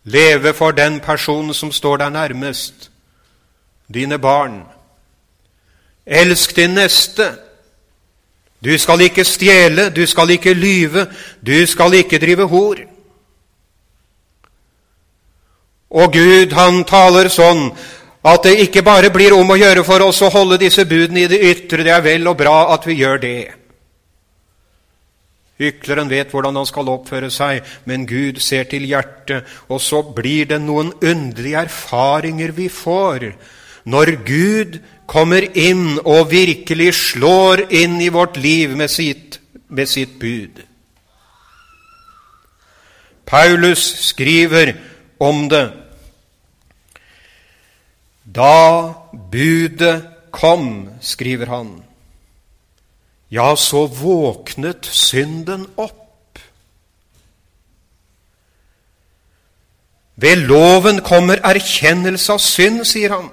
Leve 0.03 0.53
for 0.53 0.71
den 0.71 0.99
personen 0.99 1.53
som 1.53 1.71
står 1.71 2.01
deg 2.01 2.11
nærmest, 2.11 2.89
dine 3.93 4.17
barn. 4.19 4.63
Elsk 6.05 6.55
din 6.55 6.73
neste. 6.73 7.29
Du 8.61 8.77
skal 8.77 9.01
ikke 9.01 9.25
stjele, 9.25 9.89
du 9.89 10.05
skal 10.05 10.29
ikke 10.35 10.53
lyve, 10.53 11.07
du 11.41 11.65
skal 11.65 11.93
ikke 11.97 12.19
drive 12.21 12.47
hor. 12.47 12.83
Og 15.91 16.13
Gud, 16.13 16.53
han 16.55 16.83
taler 16.87 17.27
sånn 17.33 17.71
at 18.21 18.45
det 18.45 18.59
ikke 18.67 18.83
bare 18.85 19.09
blir 19.09 19.33
om 19.33 19.49
å 19.49 19.57
gjøre 19.57 19.83
for 19.83 20.05
oss 20.05 20.21
å 20.21 20.29
holde 20.29 20.59
disse 20.61 20.85
budene 20.85 21.25
i 21.25 21.31
det 21.31 21.41
ytre. 21.41 21.81
Det 21.83 21.91
er 21.91 22.05
vel 22.05 22.29
og 22.29 22.37
bra 22.37 22.69
at 22.75 22.85
vi 22.87 22.99
gjør 23.01 23.17
det. 23.23 23.41
Hykleren 25.61 26.09
vet 26.09 26.31
hvordan 26.33 26.57
han 26.57 26.69
skal 26.69 26.89
oppføre 26.89 27.29
seg, 27.33 27.65
men 27.89 28.07
Gud 28.09 28.39
ser 28.41 28.69
til 28.69 28.85
hjertet, 28.89 29.45
og 29.69 29.81
så 29.81 30.01
blir 30.05 30.47
det 30.49 30.61
noen 30.61 30.93
underlige 31.01 31.65
erfaringer 31.67 32.53
vi 32.57 32.69
får 32.69 33.31
når 33.89 34.11
Gud 34.25 34.79
kommer 35.11 35.43
inn 35.59 35.99
og 36.07 36.29
virkelig 36.31 36.93
slår 36.95 37.65
inn 37.75 37.99
i 38.01 38.11
vårt 38.13 38.37
liv 38.39 38.77
med 38.79 38.91
sitt, 38.91 39.41
med 39.67 39.89
sitt 39.91 40.15
bud. 40.19 40.61
Paulus 43.27 43.83
skriver 44.07 44.73
om 45.19 45.49
det. 45.51 45.67
Da 48.23 48.93
budet 49.31 50.07
kom, 50.31 50.89
skriver 51.01 51.51
han, 51.51 51.71
ja, 53.31 53.55
så 53.55 53.85
våknet 53.87 54.87
synden 54.87 55.65
opp. 55.79 56.39
Ved 60.15 60.43
loven 60.47 60.99
kommer 61.03 61.39
erkjennelse 61.43 62.35
av 62.35 62.43
synd, 62.43 62.83
sier 62.87 63.15
han. 63.15 63.31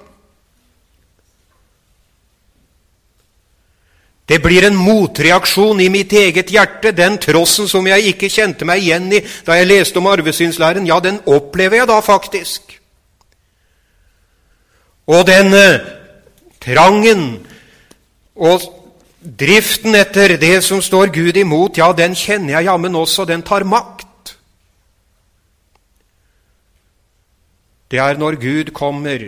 Det 4.29 4.37
blir 4.43 4.67
en 4.67 4.77
motreaksjon 4.77 5.79
i 5.81 5.89
mitt 5.89 6.13
eget 6.13 6.51
hjerte. 6.53 6.91
Den 6.93 7.17
trossen 7.21 7.67
som 7.69 7.87
jeg 7.89 8.11
ikke 8.11 8.29
kjente 8.29 8.67
meg 8.67 8.83
igjen 8.83 9.07
i 9.17 9.23
da 9.45 9.57
jeg 9.57 9.69
leste 9.71 9.97
om 9.97 10.09
arvesynslæren, 10.11 10.85
ja, 10.85 10.99
den 11.01 11.17
opplever 11.25 11.81
jeg 11.81 11.89
da 11.89 11.97
faktisk. 12.05 12.75
Og 15.09 15.25
den 15.25 15.49
eh, 15.57 15.79
trangen 16.61 17.23
og 18.37 18.67
driften 19.19 19.97
etter 19.97 20.35
det 20.37 20.59
som 20.63 20.81
står 20.81 21.09
Gud 21.15 21.39
imot, 21.41 21.79
ja, 21.81 21.89
den 21.97 22.13
kjenner 22.13 22.59
jeg 22.59 22.69
jammen 22.69 22.95
også, 22.95 23.25
den 23.25 23.41
tar 23.41 23.65
makt. 23.65 24.35
Det 27.89 27.97
er 27.97 28.21
når 28.21 28.37
Gud 28.37 28.69
kommer 28.77 29.25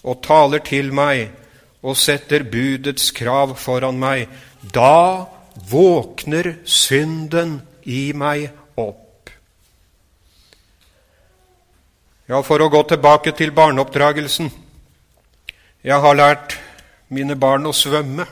og 0.00 0.22
taler 0.24 0.64
til 0.64 0.88
meg 0.96 1.28
og 1.80 1.96
setter 1.96 2.44
budets 2.44 3.10
krav 3.16 3.56
foran 3.58 3.98
meg, 4.00 4.28
da 4.60 5.26
våkner 5.70 6.54
synden 6.68 7.60
i 7.88 8.10
meg 8.16 8.50
opp. 8.78 9.30
Ja, 12.30 12.42
for 12.46 12.62
å 12.62 12.70
gå 12.70 12.82
tilbake 12.86 13.32
til 13.34 13.50
barneoppdragelsen. 13.56 14.50
Jeg 15.82 16.04
har 16.04 16.14
lært 16.14 16.58
mine 17.10 17.34
barn 17.34 17.66
å 17.66 17.74
svømme. 17.74 18.26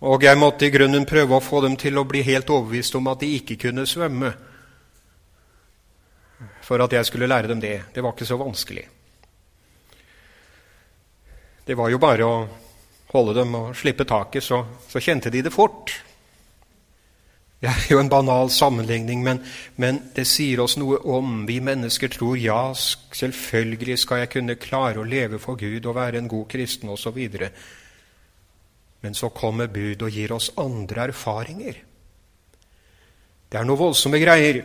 Og 0.00 0.24
jeg 0.24 0.38
måtte 0.40 0.66
i 0.66 0.72
grunnen 0.72 1.06
prøve 1.08 1.36
å 1.36 1.44
få 1.44 1.62
dem 1.64 1.76
til 1.80 1.98
å 2.00 2.06
bli 2.08 2.22
helt 2.24 2.50
overbevist 2.50 2.96
om 2.96 3.08
at 3.12 3.20
de 3.20 3.34
ikke 3.36 3.58
kunne 3.68 3.84
svømme, 3.88 4.32
for 6.64 6.80
at 6.80 6.92
jeg 6.96 7.08
skulle 7.08 7.28
lære 7.28 7.50
dem 7.50 7.60
det. 7.60 7.76
Det 7.94 8.02
var 8.04 8.14
ikke 8.14 8.28
så 8.28 8.38
vanskelig. 8.40 8.86
Det 11.70 11.76
var 11.78 11.86
jo 11.86 12.00
bare 12.02 12.26
å 12.26 12.38
holde 13.12 13.32
dem 13.36 13.52
og 13.54 13.76
slippe 13.78 14.02
taket, 14.02 14.42
så, 14.42 14.56
så 14.90 14.98
kjente 14.98 15.30
de 15.30 15.38
det 15.46 15.52
fort. 15.54 15.92
Det 17.62 17.68
er 17.70 17.84
jo 17.92 18.00
en 18.02 18.08
banal 18.10 18.48
sammenligning, 18.50 19.20
men, 19.22 19.38
men, 19.78 20.00
det 20.16 20.24
sier 20.26 20.58
oss 20.64 20.74
noe 20.82 20.98
om 21.14 21.44
Vi 21.46 21.60
mennesker 21.62 22.10
tror 22.10 22.40
ja, 22.42 22.72
selvfølgelig 22.74 24.00
skal 24.02 24.24
jeg 24.24 24.32
kunne 24.32 24.56
klare 24.58 24.98
å 24.98 25.06
leve 25.06 25.38
for 25.38 25.60
Gud 25.60 25.86
og 25.86 25.94
være 25.94 26.18
en 26.18 26.32
god 26.32 26.48
kristen 26.50 26.90
osv. 26.90 27.20
Men 29.06 29.14
så 29.14 29.30
kommer 29.30 29.70
Bud 29.70 30.02
og 30.02 30.10
gir 30.10 30.34
oss 30.34 30.50
andre 30.58 31.06
erfaringer. 31.12 31.78
Det 33.46 33.62
er 33.62 33.70
noe 33.70 33.78
voldsomme 33.78 34.18
greier. 34.18 34.58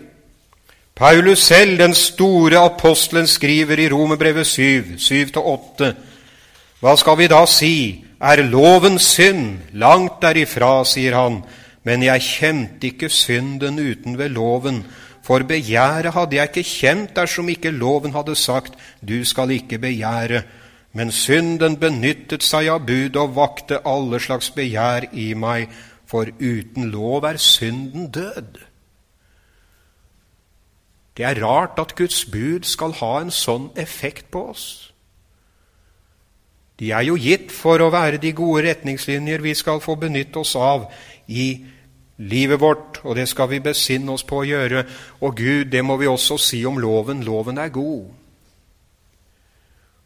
Paulus 0.97 1.45
selv, 1.51 1.77
den 1.85 1.93
store 1.93 2.65
apostelen, 2.65 3.29
skriver 3.29 3.85
i 3.85 3.89
Romerbrevet 3.93 4.49
7, 4.55 4.97
7-8 4.97 5.93
hva 6.85 6.93
skal 6.93 7.15
vi 7.17 7.25
da 7.25 7.39
si? 7.49 8.05
Er 8.21 8.43
loven 8.45 8.99
synd? 9.01 9.71
Langt 9.73 10.19
derifra, 10.21 10.83
sier 10.85 11.15
han. 11.17 11.39
Men 11.81 12.03
jeg 12.05 12.21
kjente 12.21 12.91
ikke 12.91 13.09
synden 13.09 13.79
uten 13.81 14.19
ved 14.19 14.29
loven. 14.35 14.83
For 15.25 15.41
begjæret 15.49 16.13
hadde 16.13 16.37
jeg 16.37 16.51
ikke 16.51 16.69
kjent 16.69 17.15
dersom 17.17 17.49
ikke 17.49 17.73
loven 17.73 18.13
hadde 18.13 18.37
sagt, 18.37 18.77
du 19.01 19.25
skal 19.25 19.55
ikke 19.57 19.81
begjære. 19.81 20.43
Men 20.93 21.09
synden 21.09 21.79
benyttet 21.81 22.45
seg 22.45 22.69
av 22.69 22.85
bud 22.85 23.17
og 23.17 23.33
vakte 23.33 23.81
alle 23.81 24.21
slags 24.21 24.53
begjær 24.53 25.09
i 25.09 25.31
meg, 25.33 25.73
for 26.05 26.29
uten 26.37 26.93
lov 26.93 27.25
er 27.25 27.41
synden 27.41 28.11
død. 28.13 28.61
Det 31.17 31.25
er 31.25 31.41
rart 31.41 31.81
at 31.81 31.97
Guds 31.97 32.27
bud 32.29 32.69
skal 32.69 32.93
ha 33.01 33.15
en 33.23 33.33
sånn 33.33 33.71
effekt 33.73 34.29
på 34.29 34.51
oss. 34.53 34.84
De 36.79 36.91
er 36.91 37.05
jo 37.07 37.15
gitt 37.15 37.53
for 37.55 37.79
å 37.79 37.91
være 37.93 38.19
de 38.19 38.33
gode 38.35 38.65
retningslinjer 38.67 39.43
vi 39.43 39.53
skal 39.55 39.79
få 39.83 39.95
benytte 39.99 40.41
oss 40.41 40.55
av 40.59 40.89
i 41.27 41.65
livet 42.17 42.59
vårt, 42.59 42.99
og 43.03 43.15
det 43.15 43.27
skal 43.31 43.49
vi 43.51 43.59
besinne 43.63 44.11
oss 44.11 44.23
på 44.27 44.41
å 44.41 44.47
gjøre. 44.47 44.83
Og 45.21 45.35
Gud, 45.35 45.71
det 45.71 45.83
må 45.83 45.97
vi 45.99 46.07
også 46.07 46.37
si 46.39 46.65
om 46.67 46.79
loven. 46.79 47.23
Loven 47.23 47.57
er 47.57 47.71
god. 47.71 48.05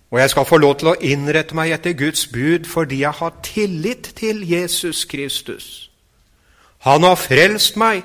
Og 0.10 0.20
jeg 0.20 0.30
skal 0.30 0.46
få 0.46 0.58
lov 0.58 0.78
til 0.80 0.90
å 0.90 0.98
innrette 1.06 1.58
meg 1.58 1.74
etter 1.74 1.94
Guds 1.94 2.26
bud 2.34 2.66
fordi 2.66 3.04
jeg 3.04 3.14
har 3.20 3.36
tillit 3.46 4.14
til 4.18 4.42
Jesus 4.50 5.06
Kristus. 5.06 5.90
Han 6.86 7.04
har 7.04 7.20
frelst 7.20 7.78
meg 7.78 8.02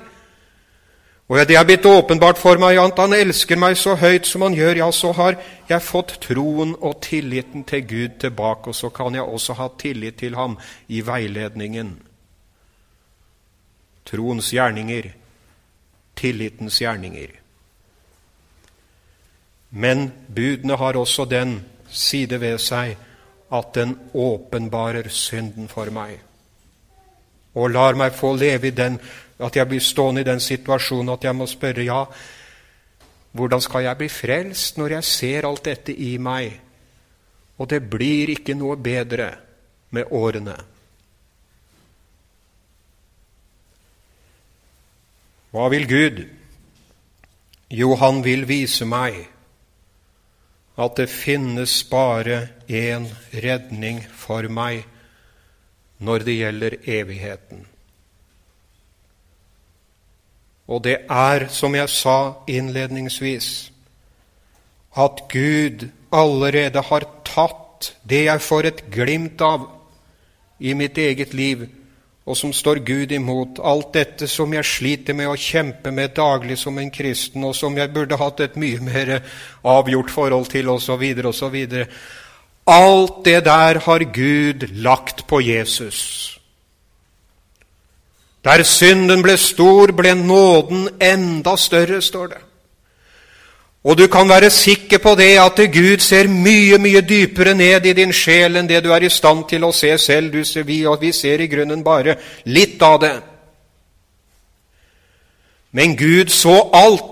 og 1.27 1.39
det 1.49 1.55
er 1.57 1.65
blitt 1.65 1.85
åpenbart 1.89 2.37
for 2.37 2.59
meg 2.61 2.77
at 2.77 2.99
han 3.01 3.15
elsker 3.17 3.57
meg 3.57 3.79
så 3.81 3.95
høyt 3.97 4.27
som 4.29 4.43
han 4.45 4.53
gjør, 4.53 4.77
ja, 4.83 4.89
så 4.93 5.09
har 5.17 5.39
jeg 5.69 5.81
fått 5.81 6.19
troen 6.21 6.75
og 6.77 6.99
tilliten 7.01 7.63
til 7.65 7.81
Gud 7.89 8.19
tilbake, 8.21 8.69
og 8.69 8.77
så 8.77 8.91
kan 8.93 9.17
jeg 9.17 9.25
også 9.25 9.55
ha 9.57 9.67
tillit 9.81 10.19
til 10.21 10.37
ham 10.37 10.59
i 10.87 11.01
veiledningen. 11.01 11.95
Troens 14.05 14.51
gjerninger, 14.53 15.09
tillitens 16.15 16.77
gjerninger. 16.83 17.33
Men 19.75 20.11
budene 20.29 20.77
har 20.77 20.93
også 20.93 21.25
den 21.25 21.57
side 21.89 22.37
ved 22.39 22.61
seg 22.61 22.93
at 23.51 23.73
den 23.73 23.97
åpenbarer 24.13 25.09
synden 25.09 25.67
for 25.73 25.89
meg. 25.89 26.19
Og 27.55 27.71
lar 27.73 27.97
meg 27.97 28.13
få 28.13 28.35
leve 28.37 28.69
i 28.69 28.77
den, 28.77 28.99
at 29.39 29.55
jeg 29.55 29.67
blir 29.67 29.83
stående 29.83 30.23
i 30.23 30.27
den 30.27 30.39
situasjonen 30.39 31.13
at 31.15 31.25
jeg 31.27 31.35
må 31.35 31.47
spørre 31.49 31.83
ja, 31.83 32.03
hvordan 33.35 33.61
skal 33.61 33.83
jeg 33.83 33.99
bli 33.99 34.07
frelst 34.11 34.77
når 34.79 34.95
jeg 34.97 35.09
ser 35.09 35.47
alt 35.47 35.65
dette 35.67 35.91
i 35.91 36.15
meg? 36.17 36.53
Og 37.59 37.67
det 37.71 37.81
blir 37.89 38.31
ikke 38.31 38.55
noe 38.55 38.77
bedre 38.79 39.33
med 39.95 40.11
årene. 40.11 40.55
Hva 45.55 45.67
vil 45.71 45.87
Gud? 45.87 46.25
Jo, 47.71 47.93
han 47.99 48.23
vil 48.23 48.43
vise 48.47 48.87
meg 48.87 49.21
at 50.75 50.97
det 50.99 51.07
finnes 51.11 51.77
bare 51.87 52.49
én 52.67 53.07
redning 53.31 54.01
for 54.11 54.47
meg 54.51 54.83
når 56.03 56.27
det 56.27 56.35
gjelder 56.35 56.75
evigheten. 56.83 57.63
Og 60.67 60.81
det 60.83 60.97
er, 61.09 61.47
som 61.53 61.75
jeg 61.75 61.89
sa 61.89 62.33
innledningsvis, 62.47 63.71
at 64.97 65.25
Gud 65.29 65.87
allerede 66.15 66.81
har 66.81 67.05
tatt 67.27 67.91
det 68.07 68.25
jeg 68.25 68.41
får 68.41 68.69
et 68.69 68.83
glimt 68.91 69.41
av 69.43 69.67
i 70.59 70.73
mitt 70.73 70.97
eget 70.97 71.33
liv, 71.35 71.67
og 72.25 72.37
som 72.37 72.53
står 72.53 72.81
Gud 72.87 73.11
imot. 73.13 73.59
Alt 73.61 73.93
dette 73.93 74.27
som 74.27 74.53
jeg 74.55 74.65
sliter 74.65 75.13
med 75.13 75.29
å 75.29 75.37
kjempe 75.37 75.91
med 75.93 76.15
daglig 76.17 76.57
som 76.57 76.77
en 76.81 76.89
kristen, 76.89 77.43
og 77.45 77.53
som 77.55 77.77
jeg 77.77 77.93
burde 77.93 78.17
hatt 78.17 78.41
et 78.41 78.55
mye 78.57 78.81
mer 78.81 79.19
avgjort 79.61 80.09
forhold 80.09 80.49
til, 80.49 80.71
osv., 80.73 81.03
osv. 81.29 81.59
Alt 82.65 83.19
det 83.27 83.43
der 83.45 83.83
har 83.85 84.07
Gud 84.15 84.65
lagt 84.73 85.27
på 85.27 85.43
Jesus. 85.45 86.39
Der 88.45 88.63
synden 88.63 89.23
ble 89.25 89.37
stor, 89.41 89.91
ble 89.91 90.13
nåden 90.15 90.89
enda 91.01 91.55
større, 91.57 92.01
står 92.01 92.27
det. 92.27 92.41
Og 93.85 93.97
du 93.97 94.07
kan 94.07 94.29
være 94.29 94.49
sikker 94.49 94.97
på 94.97 95.15
det 95.15 95.35
at 95.37 95.59
Gud 95.73 96.01
ser 96.01 96.27
mye, 96.27 96.77
mye 96.81 97.01
dypere 97.01 97.53
ned 97.53 97.85
i 97.85 97.93
din 97.93 98.13
sjel 98.13 98.57
enn 98.57 98.69
det 98.69 98.83
du 98.83 98.89
er 98.93 99.05
i 99.05 99.09
stand 99.13 99.43
til 99.49 99.65
å 99.65 99.71
se 99.73 99.91
selv. 100.01 100.31
Du 100.33 100.43
ser, 100.43 100.65
vi, 100.65 100.79
og 100.89 101.01
vi 101.01 101.11
ser 101.13 101.41
i 101.41 101.49
grunnen 101.49 101.83
bare 101.85 102.17
litt 102.45 102.81
av 102.81 102.97
det. 103.01 103.15
Men 105.71 105.93
Gud 105.97 106.33
så 106.33 106.55
alt. 106.73 107.11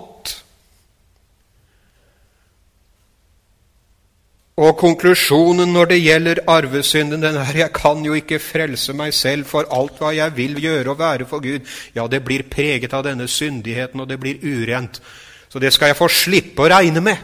Og 4.54 4.76
konklusjonen 4.78 5.72
når 5.74 5.88
det 5.90 5.96
gjelder 5.98 6.40
arvesynden, 6.46 7.22
den 7.22 7.36
er 7.40 7.56
jeg 7.58 7.72
kan 7.74 8.04
jo 8.06 8.14
ikke 8.14 8.38
frelse 8.38 8.94
meg 8.94 9.14
selv 9.14 9.48
for 9.50 9.66
alt 9.74 9.98
hva 9.98 10.12
jeg 10.14 10.36
vil 10.36 10.60
gjøre 10.62 10.92
og 10.92 10.98
være 10.98 11.26
for 11.26 11.42
Gud. 11.42 11.66
Ja, 11.94 12.06
det 12.06 12.22
blir 12.24 12.46
preget 12.50 12.94
av 12.94 13.02
denne 13.02 13.26
syndigheten, 13.28 14.00
og 14.00 14.08
det 14.08 14.20
blir 14.22 14.38
urent. 14.38 15.02
Så 15.48 15.58
det 15.58 15.72
skal 15.74 15.90
jeg 15.90 15.98
få 15.98 16.08
slippe 16.08 16.62
å 16.62 16.70
regne 16.70 17.02
med. 17.02 17.18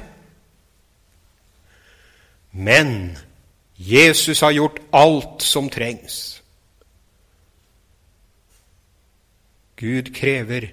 Men 2.50 3.16
Jesus 3.78 4.42
har 4.42 4.50
gjort 4.50 4.82
alt 4.90 5.46
som 5.46 5.70
trengs. 5.70 6.42
Gud 9.78 10.10
krever 10.14 10.66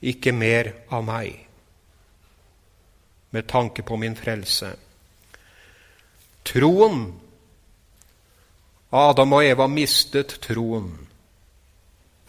ikke 0.00 0.32
mer 0.32 0.74
av 0.92 1.02
meg 1.08 1.40
med 3.32 3.48
tanke 3.48 3.82
på 3.82 3.96
min 3.96 4.14
frelse. 4.16 4.74
Troen 6.44 7.20
Adam 8.90 9.32
og 9.38 9.46
Eva 9.46 9.68
mistet 9.70 10.38
troen 10.42 10.90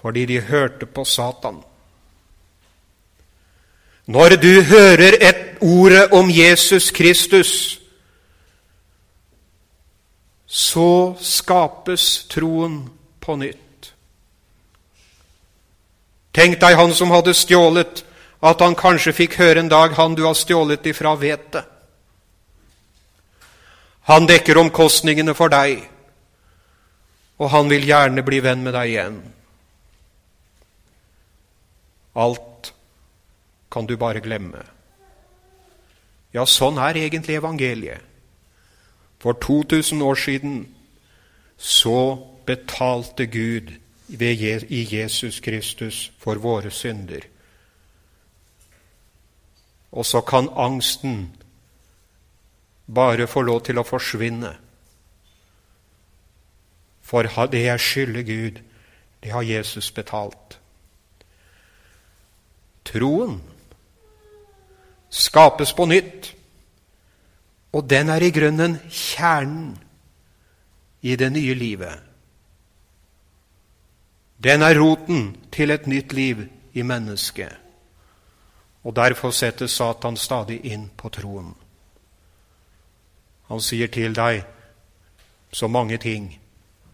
fordi 0.01 0.25
de 0.25 0.39
hørte 0.41 0.87
på 0.89 1.03
Satan. 1.05 1.59
Når 4.09 4.35
du 4.41 4.61
hører 4.65 5.13
et 5.21 5.61
ordet 5.61 6.07
om 6.11 6.29
Jesus 6.33 6.89
Kristus, 6.91 7.51
så 10.47 11.13
skapes 11.21 12.25
troen 12.33 12.79
på 13.21 13.35
nytt. 13.37 13.91
Tenk 16.33 16.57
deg 16.63 16.79
han 16.79 16.95
som 16.97 17.13
hadde 17.13 17.35
stjålet, 17.37 18.01
at 18.41 18.63
han 18.65 18.75
kanskje 18.75 19.13
fikk 19.13 19.37
høre 19.37 19.59
en 19.59 19.69
dag 19.69 19.93
'Han 19.93 20.15
du 20.15 20.25
har 20.25 20.33
stjålet 20.33 20.85
ifra, 20.85 21.15
vet 21.15 21.51
det'. 21.51 21.70
Han 24.09 24.27
dekker 24.27 24.57
omkostningene 24.57 25.35
for 25.37 25.53
deg, 25.53 25.83
og 27.37 27.49
han 27.53 27.69
vil 27.69 27.85
gjerne 27.85 28.23
bli 28.25 28.41
venn 28.43 28.63
med 28.65 28.73
deg 28.73 28.89
igjen. 28.89 29.17
Alt 32.15 32.73
kan 33.71 33.87
du 33.87 33.95
bare 33.97 34.21
glemme. 34.21 34.63
Ja, 36.33 36.45
sånn 36.47 36.79
er 36.79 36.97
egentlig 36.99 37.37
evangeliet. 37.39 38.01
For 39.21 39.37
2000 39.37 40.01
år 40.01 40.17
siden 40.17 40.55
så 41.57 42.17
betalte 42.45 43.27
Gud 43.29 43.69
i 44.09 44.87
Jesus 44.95 45.39
Kristus 45.39 46.11
for 46.19 46.41
våre 46.41 46.71
synder. 46.71 47.21
Og 49.91 50.05
så 50.05 50.21
kan 50.21 50.49
angsten 50.55 51.29
bare 52.85 53.27
få 53.27 53.41
lov 53.41 53.61
til 53.65 53.79
å 53.79 53.87
forsvinne. 53.87 54.55
For 57.01 57.27
det 57.51 57.63
jeg 57.65 57.79
skylder 57.79 58.21
Gud, 58.23 58.61
det 59.23 59.31
har 59.31 59.45
Jesus 59.45 59.91
betalt. 59.91 60.57
Troen 62.85 63.41
skapes 65.11 65.73
på 65.73 65.85
nytt. 65.85 66.33
Og 67.71 67.87
den 67.89 68.09
er 68.09 68.23
i 68.23 68.31
grunnen 68.35 68.79
kjernen 68.89 69.77
i 71.01 71.15
det 71.15 71.29
nye 71.31 71.53
livet. 71.55 71.99
Den 74.43 74.61
er 74.61 74.75
roten 74.75 75.35
til 75.51 75.71
et 75.71 75.87
nytt 75.87 76.13
liv 76.13 76.43
i 76.73 76.81
mennesket. 76.81 77.53
Og 78.83 78.95
derfor 78.95 79.31
setter 79.31 79.67
Satan 79.67 80.17
stadig 80.17 80.59
inn 80.65 80.89
på 80.97 81.09
troen. 81.13 81.53
Han 83.51 83.59
sier 83.59 83.91
til 83.91 84.15
deg 84.15 84.45
så 85.51 85.67
mange 85.67 85.97
ting 85.99 86.29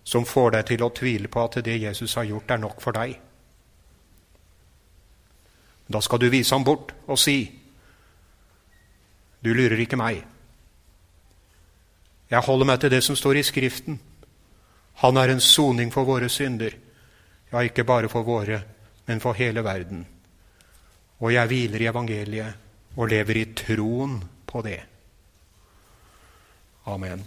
som 0.07 0.25
får 0.25 0.55
deg 0.55 0.65
til 0.71 0.83
å 0.85 0.89
tvile 0.95 1.29
på 1.29 1.43
at 1.43 1.59
det 1.61 1.75
Jesus 1.77 2.15
har 2.17 2.25
gjort, 2.25 2.49
er 2.49 2.61
nok 2.63 2.81
for 2.81 2.97
deg. 2.97 3.13
Da 5.87 6.01
skal 6.01 6.19
du 6.19 6.31
vise 6.33 6.55
ham 6.55 6.65
bort 6.65 6.95
og 7.05 7.19
si 7.21 7.37
du 9.45 9.53
lurer 9.53 9.77
ikke 9.83 9.99
meg. 10.01 10.23
Jeg 12.27 12.43
holder 12.43 12.67
meg 12.67 12.81
til 12.81 12.91
det 12.91 13.03
som 13.05 13.15
står 13.15 13.37
i 13.39 13.45
Skriften. 13.45 13.99
Han 15.05 15.21
er 15.21 15.31
en 15.31 15.43
soning 15.43 15.93
for 15.93 16.09
våre 16.09 16.27
synder. 16.27 16.73
Ja, 17.51 17.61
ikke 17.61 17.85
bare 17.87 18.09
for 18.09 18.25
våre, 18.27 18.63
men 19.05 19.21
for 19.23 19.37
hele 19.37 19.63
verden. 19.63 20.07
Og 21.21 21.31
jeg 21.31 21.47
hviler 21.47 21.85
i 21.85 21.91
evangeliet 21.93 22.97
og 22.97 23.13
lever 23.13 23.43
i 23.43 23.49
troen 23.55 24.17
på 24.49 24.65
det. 24.65 24.96
Amen. 26.87 27.25